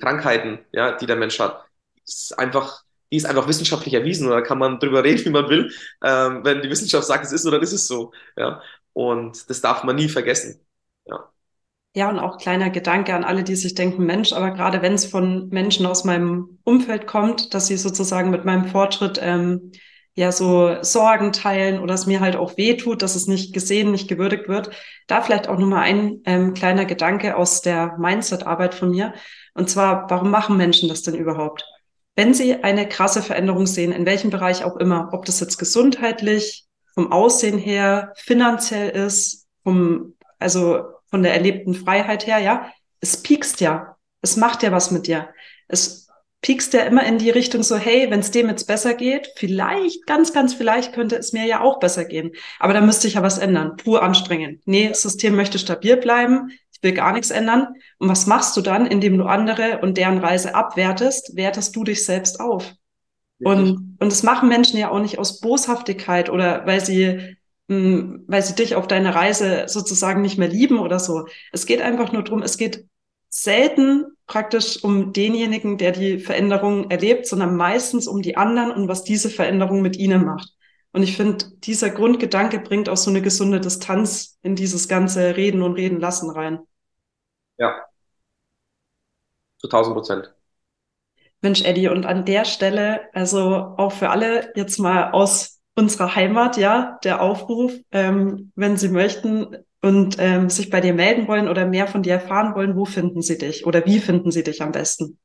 Krankheiten, 0.00 0.58
ja, 0.72 0.96
die 0.96 1.06
der 1.06 1.16
Mensch 1.16 1.38
hat, 1.38 1.64
ist 2.04 2.36
einfach, 2.38 2.82
die 3.12 3.16
ist 3.16 3.26
einfach 3.26 3.48
wissenschaftlich 3.48 3.94
erwiesen. 3.94 4.28
da 4.28 4.40
kann 4.40 4.58
man 4.58 4.80
drüber 4.80 5.04
reden, 5.04 5.24
wie 5.24 5.30
man 5.30 5.48
will. 5.48 5.72
Ähm, 6.02 6.44
wenn 6.44 6.62
die 6.62 6.70
Wissenschaft 6.70 7.06
sagt, 7.06 7.24
es 7.24 7.32
ist 7.32 7.42
so, 7.42 7.50
dann 7.50 7.62
ist 7.62 7.72
es 7.72 7.86
so. 7.86 8.12
Ja? 8.36 8.60
Und 8.94 9.50
das 9.50 9.60
darf 9.60 9.84
man 9.84 9.96
nie 9.96 10.08
vergessen. 10.08 10.60
Ja. 11.04 11.30
Ja, 11.96 12.08
und 12.08 12.18
auch 12.18 12.38
kleiner 12.38 12.70
Gedanke 12.70 13.14
an 13.14 13.22
alle, 13.22 13.44
die 13.44 13.54
sich 13.54 13.74
denken, 13.74 14.04
Mensch, 14.04 14.32
aber 14.32 14.50
gerade 14.50 14.82
wenn 14.82 14.94
es 14.94 15.04
von 15.04 15.48
Menschen 15.50 15.86
aus 15.86 16.04
meinem 16.04 16.58
Umfeld 16.64 17.06
kommt, 17.06 17.54
dass 17.54 17.66
sie 17.66 17.76
sozusagen 17.76 18.30
mit 18.30 18.44
meinem 18.44 18.66
Fortschritt 18.66 19.20
ähm, 19.22 19.70
ja 20.14 20.32
so 20.32 20.76
Sorgen 20.82 21.32
teilen 21.32 21.80
oder 21.80 21.94
es 21.94 22.06
mir 22.06 22.20
halt 22.20 22.36
auch 22.36 22.56
weh 22.56 22.76
tut, 22.76 23.02
dass 23.02 23.14
es 23.14 23.26
nicht 23.26 23.52
gesehen, 23.52 23.90
nicht 23.92 24.08
gewürdigt 24.08 24.48
wird. 24.48 24.70
Da 25.06 25.22
vielleicht 25.22 25.48
auch 25.48 25.58
nochmal 25.58 25.82
ein 25.82 26.20
ähm, 26.24 26.54
kleiner 26.54 26.84
Gedanke 26.84 27.36
aus 27.36 27.62
der 27.62 27.96
Mindset-Arbeit 27.98 28.74
von 28.74 28.90
mir. 28.90 29.14
Und 29.54 29.70
zwar, 29.70 30.08
warum 30.10 30.30
machen 30.30 30.56
Menschen 30.56 30.88
das 30.88 31.02
denn 31.02 31.14
überhaupt? 31.14 31.64
Wenn 32.16 32.32
sie 32.32 32.62
eine 32.62 32.88
krasse 32.88 33.22
Veränderung 33.22 33.66
sehen, 33.66 33.92
in 33.92 34.06
welchem 34.06 34.30
Bereich 34.30 34.64
auch 34.64 34.76
immer, 34.76 35.10
ob 35.12 35.24
das 35.24 35.40
jetzt 35.40 35.58
gesundheitlich, 35.58 36.64
vom 36.94 37.12
Aussehen 37.12 37.58
her, 37.58 38.12
finanziell 38.16 38.90
ist, 38.90 39.46
vom, 39.62 40.14
also 40.38 40.84
von 41.10 41.22
der 41.22 41.34
erlebten 41.34 41.74
Freiheit 41.74 42.26
her, 42.26 42.38
ja, 42.38 42.72
es 43.00 43.22
piekst 43.22 43.60
ja. 43.60 43.96
Es 44.22 44.36
macht 44.36 44.62
ja 44.62 44.72
was 44.72 44.90
mit 44.90 45.06
dir. 45.06 45.28
Es 45.68 46.08
piekst 46.40 46.72
der 46.74 46.86
immer 46.86 47.04
in 47.04 47.18
die 47.18 47.30
Richtung 47.30 47.62
so, 47.62 47.76
hey, 47.76 48.10
wenn 48.10 48.20
es 48.20 48.30
dem 48.30 48.48
jetzt 48.48 48.66
besser 48.66 48.94
geht, 48.94 49.30
vielleicht, 49.36 50.06
ganz, 50.06 50.32
ganz 50.32 50.54
vielleicht 50.54 50.92
könnte 50.92 51.16
es 51.16 51.32
mir 51.32 51.46
ja 51.46 51.60
auch 51.60 51.78
besser 51.78 52.04
gehen. 52.04 52.32
Aber 52.58 52.74
da 52.74 52.80
müsste 52.80 53.08
ich 53.08 53.14
ja 53.14 53.22
was 53.22 53.38
ändern. 53.38 53.76
Pur 53.76 54.02
anstrengend. 54.02 54.60
Nee, 54.66 54.88
das 54.88 55.02
System 55.02 55.36
möchte 55.36 55.58
stabil 55.58 55.96
bleiben. 55.96 56.50
Ich 56.72 56.82
will 56.82 56.92
gar 56.92 57.12
nichts 57.12 57.30
ändern. 57.30 57.68
Und 57.98 58.08
was 58.08 58.26
machst 58.26 58.56
du 58.56 58.60
dann, 58.60 58.86
indem 58.86 59.16
du 59.16 59.24
andere 59.24 59.80
und 59.80 59.96
deren 59.96 60.18
Reise 60.18 60.54
abwertest? 60.54 61.34
Wertest 61.34 61.74
du 61.76 61.84
dich 61.84 62.04
selbst 62.04 62.40
auf? 62.40 62.74
Und, 63.40 63.96
und 63.98 64.12
das 64.12 64.22
machen 64.22 64.48
Menschen 64.48 64.78
ja 64.78 64.90
auch 64.90 65.00
nicht 65.00 65.18
aus 65.18 65.40
Boshaftigkeit 65.40 66.30
oder 66.30 66.66
weil 66.66 66.84
sie, 66.84 67.36
mh, 67.68 67.76
hm, 67.76 68.24
weil 68.26 68.42
sie 68.42 68.54
dich 68.54 68.74
auf 68.74 68.86
deine 68.86 69.14
Reise 69.14 69.64
sozusagen 69.66 70.22
nicht 70.22 70.38
mehr 70.38 70.48
lieben 70.48 70.78
oder 70.78 70.98
so. 70.98 71.26
Es 71.52 71.66
geht 71.66 71.82
einfach 71.82 72.12
nur 72.12 72.22
drum, 72.22 72.42
es 72.42 72.56
geht 72.56 72.86
selten 73.28 74.06
praktisch 74.26 74.82
um 74.84 75.12
denjenigen, 75.12 75.76
der 75.76 75.92
die 75.92 76.20
Veränderung 76.20 76.90
erlebt, 76.90 77.26
sondern 77.26 77.56
meistens 77.56 78.06
um 78.06 78.22
die 78.22 78.36
anderen 78.36 78.70
und 78.70 78.88
was 78.88 79.02
diese 79.02 79.28
Veränderung 79.28 79.82
mit 79.82 79.96
ihnen 79.96 80.24
macht. 80.24 80.50
Und 80.92 81.02
ich 81.02 81.16
finde, 81.16 81.44
dieser 81.58 81.90
Grundgedanke 81.90 82.60
bringt 82.60 82.88
auch 82.88 82.96
so 82.96 83.10
eine 83.10 83.20
gesunde 83.20 83.60
Distanz 83.60 84.38
in 84.42 84.54
dieses 84.54 84.86
ganze 84.86 85.36
Reden 85.36 85.62
und 85.62 85.74
Reden 85.74 85.98
lassen 85.98 86.30
rein. 86.30 86.60
Ja. 87.58 87.84
Zu 89.58 89.66
1000 89.66 89.94
Prozent. 89.96 90.33
Mensch, 91.44 91.62
Eddie, 91.62 91.88
und 91.88 92.06
an 92.06 92.24
der 92.24 92.44
Stelle, 92.44 93.02
also 93.12 93.74
auch 93.76 93.92
für 93.92 94.10
alle 94.10 94.50
jetzt 94.56 94.78
mal 94.78 95.12
aus 95.12 95.60
unserer 95.76 96.16
Heimat, 96.16 96.56
ja, 96.56 96.98
der 97.04 97.22
Aufruf, 97.22 97.72
ähm, 97.92 98.50
wenn 98.56 98.76
Sie 98.76 98.88
möchten, 98.88 99.56
und 99.84 100.16
ähm, 100.18 100.48
sich 100.48 100.70
bei 100.70 100.80
dir 100.80 100.94
melden 100.94 101.28
wollen 101.28 101.46
oder 101.46 101.66
mehr 101.66 101.86
von 101.86 102.02
dir 102.02 102.14
erfahren 102.14 102.54
wollen, 102.54 102.74
wo 102.74 102.86
finden 102.86 103.20
sie 103.20 103.36
dich 103.36 103.66
oder 103.66 103.84
wie 103.84 103.98
finden 103.98 104.30
sie 104.30 104.42
dich 104.42 104.62
am 104.62 104.72
besten? 104.72 105.18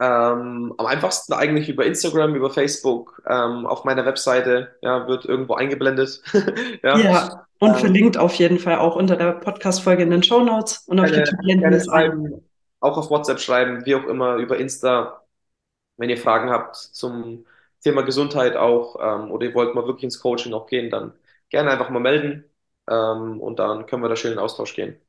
Ähm, 0.00 0.72
am 0.78 0.86
einfachsten 0.86 1.34
eigentlich 1.34 1.68
über 1.68 1.84
Instagram, 1.84 2.34
über 2.34 2.48
Facebook, 2.50 3.20
ähm, 3.28 3.66
auf 3.66 3.84
meiner 3.84 4.06
Webseite, 4.06 4.76
ja, 4.80 5.06
wird 5.08 5.26
irgendwo 5.26 5.54
eingeblendet. 5.54 6.22
ja. 6.82 6.98
ja. 6.98 7.46
und 7.58 7.70
ähm, 7.70 7.74
verlinkt 7.74 8.16
auf 8.16 8.34
jeden 8.36 8.58
Fall 8.58 8.76
auch 8.76 8.96
unter 8.96 9.16
der 9.16 9.32
Podcast-Folge 9.32 10.04
in 10.04 10.10
den 10.10 10.22
Show 10.22 10.42
Notes 10.42 10.84
und 10.86 10.98
auf 10.98 11.10
YouTube 11.10 11.38
blenden 11.40 11.70
wir 11.70 11.80
schreiben, 11.80 12.47
Auch 12.80 12.96
auf 12.98 13.10
WhatsApp 13.10 13.40
schreiben, 13.40 13.84
wie 13.86 13.94
auch 13.96 14.04
immer, 14.04 14.36
über 14.36 14.58
Insta, 14.58 15.22
wenn 15.96 16.10
ihr 16.10 16.18
Fragen 16.18 16.50
habt 16.50 16.76
zum 16.76 17.46
Thema 17.82 18.02
Gesundheit 18.02 18.56
auch 18.56 18.96
ähm, 19.00 19.30
oder 19.32 19.46
ihr 19.46 19.54
wollt 19.54 19.74
mal 19.74 19.86
wirklich 19.86 20.04
ins 20.04 20.20
Coaching 20.20 20.54
auch 20.54 20.66
gehen, 20.66 20.90
dann 20.90 21.12
gerne 21.50 21.70
einfach 21.72 21.90
mal 21.90 22.00
melden. 22.00 22.44
Ähm, 22.88 23.40
und 23.40 23.58
dann 23.60 23.86
können 23.86 24.02
wir 24.02 24.08
da 24.08 24.16
schön 24.16 24.32
in 24.32 24.38
Austausch 24.40 24.74
gehen. 24.74 25.00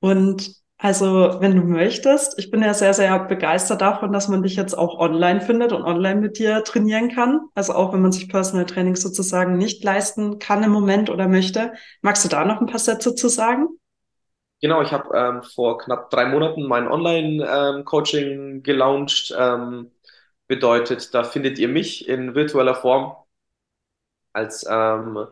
Und 0.00 0.56
also, 0.78 1.36
wenn 1.40 1.54
du 1.56 1.62
möchtest, 1.62 2.38
ich 2.38 2.50
bin 2.50 2.62
ja 2.62 2.72
sehr, 2.72 2.94
sehr 2.94 3.18
begeistert 3.26 3.82
davon, 3.82 4.12
dass 4.12 4.28
man 4.28 4.42
dich 4.42 4.56
jetzt 4.56 4.76
auch 4.76 4.98
online 4.98 5.42
findet 5.42 5.72
und 5.72 5.82
online 5.82 6.20
mit 6.20 6.38
dir 6.38 6.64
trainieren 6.64 7.10
kann. 7.10 7.40
Also 7.54 7.74
auch 7.74 7.92
wenn 7.92 8.00
man 8.00 8.12
sich 8.12 8.28
Personal 8.30 8.64
Training 8.64 8.96
sozusagen 8.96 9.58
nicht 9.58 9.84
leisten 9.84 10.38
kann 10.38 10.62
im 10.62 10.70
Moment 10.70 11.10
oder 11.10 11.28
möchte. 11.28 11.72
Magst 12.00 12.24
du 12.24 12.28
da 12.30 12.44
noch 12.46 12.60
ein 12.60 12.66
paar 12.66 12.78
Sätze 12.78 13.14
zu 13.14 13.28
sagen? 13.28 13.68
Genau, 14.62 14.82
ich 14.82 14.92
habe 14.92 15.16
ähm, 15.16 15.42
vor 15.42 15.78
knapp 15.78 16.10
drei 16.10 16.26
Monaten 16.26 16.64
mein 16.66 16.86
Online-Coaching 16.88 18.56
ähm, 18.56 18.62
gelauncht. 18.62 19.34
Ähm, 19.36 19.90
bedeutet, 20.48 21.14
da 21.14 21.24
findet 21.24 21.58
ihr 21.58 21.68
mich 21.68 22.06
in 22.08 22.34
virtueller 22.34 22.74
Form 22.74 23.16
als 24.32 24.64
ähm, 24.68 25.26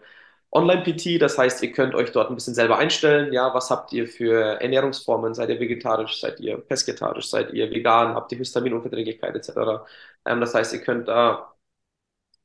Online-PT, 0.51 1.19
das 1.19 1.37
heißt, 1.39 1.63
ihr 1.63 1.73
könnt 1.73 1.95
euch 1.95 2.11
dort 2.13 2.31
ein 2.31 2.35
bisschen 2.35 2.55
selber 2.55 2.79
einstellen. 2.79 3.33
Ja, 3.33 3.53
was 3.55 3.71
habt 3.71 3.93
ihr 3.93 4.07
für 4.09 4.61
Ernährungsformen? 4.63 5.35
Seid 5.35 5.51
ihr 5.51 5.61
vegetarisch? 5.61 6.21
Seid 6.21 6.41
ihr 6.41 6.57
pesketarisch? 6.59 7.29
Seid 7.29 7.53
ihr 7.53 7.71
vegan? 7.71 8.15
Habt 8.15 8.33
ihr 8.33 8.39
Histaminunverträglichkeit 8.39 9.37
etc.? 9.37 9.87
Ähm, 10.25 10.41
das 10.41 10.55
heißt, 10.55 10.73
ihr 10.73 10.81
könnt 10.83 11.09
da 11.09 11.53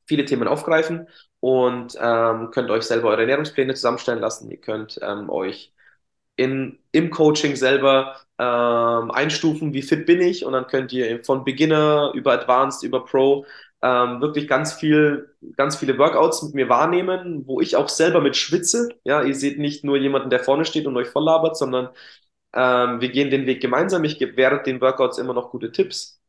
viele 0.06 0.24
Themen 0.26 0.48
aufgreifen 0.48 1.08
und 1.40 1.96
ähm, 2.00 2.50
könnt 2.52 2.70
euch 2.70 2.84
selber 2.84 3.10
eure 3.10 3.22
Ernährungspläne 3.22 3.74
zusammenstellen 3.74 4.20
lassen. 4.20 4.50
Ihr 4.50 4.60
könnt 4.60 5.00
ähm, 5.02 5.30
euch 5.30 5.73
in, 6.36 6.78
im 6.92 7.10
Coaching 7.10 7.56
selber 7.56 8.16
ähm, 8.38 9.10
einstufen, 9.10 9.72
wie 9.72 9.82
fit 9.82 10.06
bin 10.06 10.20
ich 10.20 10.44
und 10.44 10.52
dann 10.52 10.66
könnt 10.66 10.92
ihr 10.92 11.24
von 11.24 11.44
Beginner 11.44 12.12
über 12.14 12.32
Advanced 12.32 12.82
über 12.82 13.04
Pro 13.04 13.46
ähm, 13.82 14.20
wirklich 14.20 14.48
ganz 14.48 14.72
viel, 14.72 15.34
ganz 15.56 15.76
viele 15.76 15.98
Workouts 15.98 16.42
mit 16.42 16.54
mir 16.54 16.68
wahrnehmen, 16.68 17.46
wo 17.46 17.60
ich 17.60 17.76
auch 17.76 17.88
selber 17.88 18.20
mit 18.20 18.36
schwitze. 18.36 18.88
Ja, 19.04 19.22
ihr 19.22 19.34
seht 19.34 19.58
nicht 19.58 19.84
nur 19.84 19.96
jemanden, 19.98 20.30
der 20.30 20.40
vorne 20.42 20.64
steht 20.64 20.86
und 20.86 20.96
euch 20.96 21.08
voll 21.08 21.24
labert, 21.24 21.56
sondern 21.56 21.90
ähm, 22.54 23.00
wir 23.00 23.10
gehen 23.10 23.30
den 23.30 23.46
Weg 23.46 23.60
gemeinsam. 23.62 24.04
Ich 24.04 24.18
gebe 24.18 24.36
während 24.36 24.66
den 24.66 24.80
Workouts 24.80 25.18
immer 25.18 25.34
noch 25.34 25.50
gute 25.50 25.72
Tipps, 25.72 26.20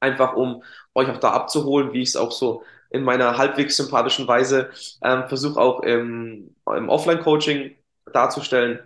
einfach 0.00 0.34
um 0.34 0.62
euch 0.94 1.08
auch 1.10 1.18
da 1.18 1.32
abzuholen, 1.32 1.92
wie 1.92 2.02
ich 2.02 2.10
es 2.10 2.16
auch 2.16 2.32
so 2.32 2.64
in 2.90 3.02
meiner 3.04 3.36
halbwegs 3.38 3.76
sympathischen 3.76 4.28
Weise 4.28 4.70
ähm, 5.02 5.28
versuche 5.28 5.60
auch 5.60 5.80
im, 5.82 6.54
im 6.66 6.88
Offline-Coaching 6.88 7.76
darzustellen. 8.12 8.80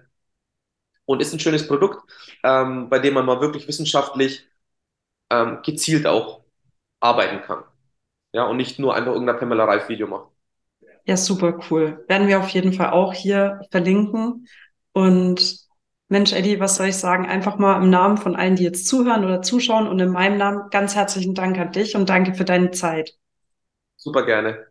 Und 1.08 1.22
ist 1.22 1.32
ein 1.32 1.40
schönes 1.40 1.66
Produkt, 1.66 2.02
ähm, 2.44 2.90
bei 2.90 2.98
dem 2.98 3.14
man 3.14 3.24
mal 3.24 3.40
wirklich 3.40 3.66
wissenschaftlich 3.66 4.46
ähm, 5.30 5.60
gezielt 5.64 6.06
auch 6.06 6.44
arbeiten 7.00 7.40
kann. 7.40 7.64
Ja, 8.34 8.44
und 8.44 8.58
nicht 8.58 8.78
nur 8.78 8.94
einfach 8.94 9.12
irgendein 9.12 9.38
Pamela 9.38 9.64
Reif-Video 9.64 10.06
machen. 10.06 10.28
Ja, 11.06 11.16
super 11.16 11.58
cool. 11.70 12.04
Werden 12.08 12.28
wir 12.28 12.38
auf 12.38 12.50
jeden 12.50 12.74
Fall 12.74 12.90
auch 12.90 13.14
hier 13.14 13.62
verlinken. 13.70 14.46
Und 14.92 15.56
Mensch, 16.08 16.34
Eddie, 16.34 16.60
was 16.60 16.76
soll 16.76 16.88
ich 16.88 16.96
sagen? 16.98 17.26
Einfach 17.26 17.56
mal 17.56 17.82
im 17.82 17.88
Namen 17.88 18.18
von 18.18 18.36
allen, 18.36 18.56
die 18.56 18.64
jetzt 18.64 18.86
zuhören 18.86 19.24
oder 19.24 19.40
zuschauen 19.40 19.88
und 19.88 19.98
in 20.00 20.10
meinem 20.10 20.36
Namen 20.36 20.68
ganz 20.68 20.94
herzlichen 20.94 21.34
Dank 21.34 21.56
an 21.58 21.72
dich 21.72 21.96
und 21.96 22.10
danke 22.10 22.34
für 22.34 22.44
deine 22.44 22.70
Zeit. 22.72 23.14
Super 23.96 24.26
gerne. 24.26 24.66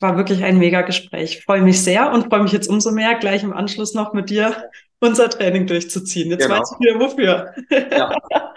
War 0.00 0.18
wirklich 0.18 0.44
ein 0.44 0.58
mega 0.58 0.82
Gespräch. 0.82 1.42
Freue 1.42 1.62
mich 1.62 1.82
sehr 1.82 2.12
und 2.12 2.28
freue 2.28 2.42
mich 2.42 2.52
jetzt 2.52 2.68
umso 2.68 2.90
mehr, 2.90 3.14
gleich 3.14 3.42
im 3.42 3.54
Anschluss 3.54 3.94
noch 3.94 4.12
mit 4.12 4.28
dir 4.28 4.68
unser 5.00 5.30
Training 5.30 5.66
durchzuziehen. 5.66 6.30
Jetzt 6.30 6.46
genau. 6.46 6.60
weiß 6.60 6.72
ich 6.72 6.80
wieder 6.80 7.00
wofür. 7.00 7.54
Ja. 7.90 8.14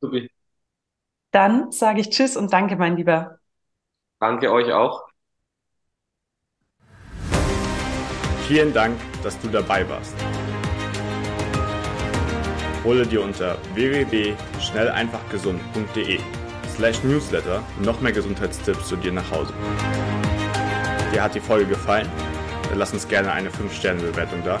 Super. 0.00 0.20
Dann 1.30 1.70
sage 1.70 2.00
ich 2.00 2.10
Tschüss 2.10 2.36
und 2.36 2.52
danke, 2.52 2.74
mein 2.76 2.96
Lieber. 2.96 3.38
Danke 4.20 4.50
euch 4.50 4.72
auch. 4.72 5.06
Vielen 8.48 8.72
Dank, 8.72 8.98
dass 9.22 9.38
du 9.40 9.48
dabei 9.48 9.86
warst. 9.88 10.14
Hole 12.84 13.04
dir 13.04 13.22
unter 13.22 13.58
www.schnelleinfachgesund.de 13.74 16.20
slash 16.68 17.02
newsletter 17.02 17.60
noch 17.82 18.00
mehr 18.00 18.12
Gesundheitstipps 18.12 18.86
zu 18.88 18.94
dir 18.96 19.12
nach 19.12 19.30
Hause. 19.30 19.52
Dir 21.12 21.22
hat 21.24 21.34
die 21.34 21.40
Folge 21.40 21.66
gefallen? 21.66 22.08
Dann 22.68 22.78
lass 22.78 22.92
uns 22.92 23.08
gerne 23.08 23.32
eine 23.32 23.50
5-Sterne-Bewertung 23.50 24.44
da, 24.44 24.60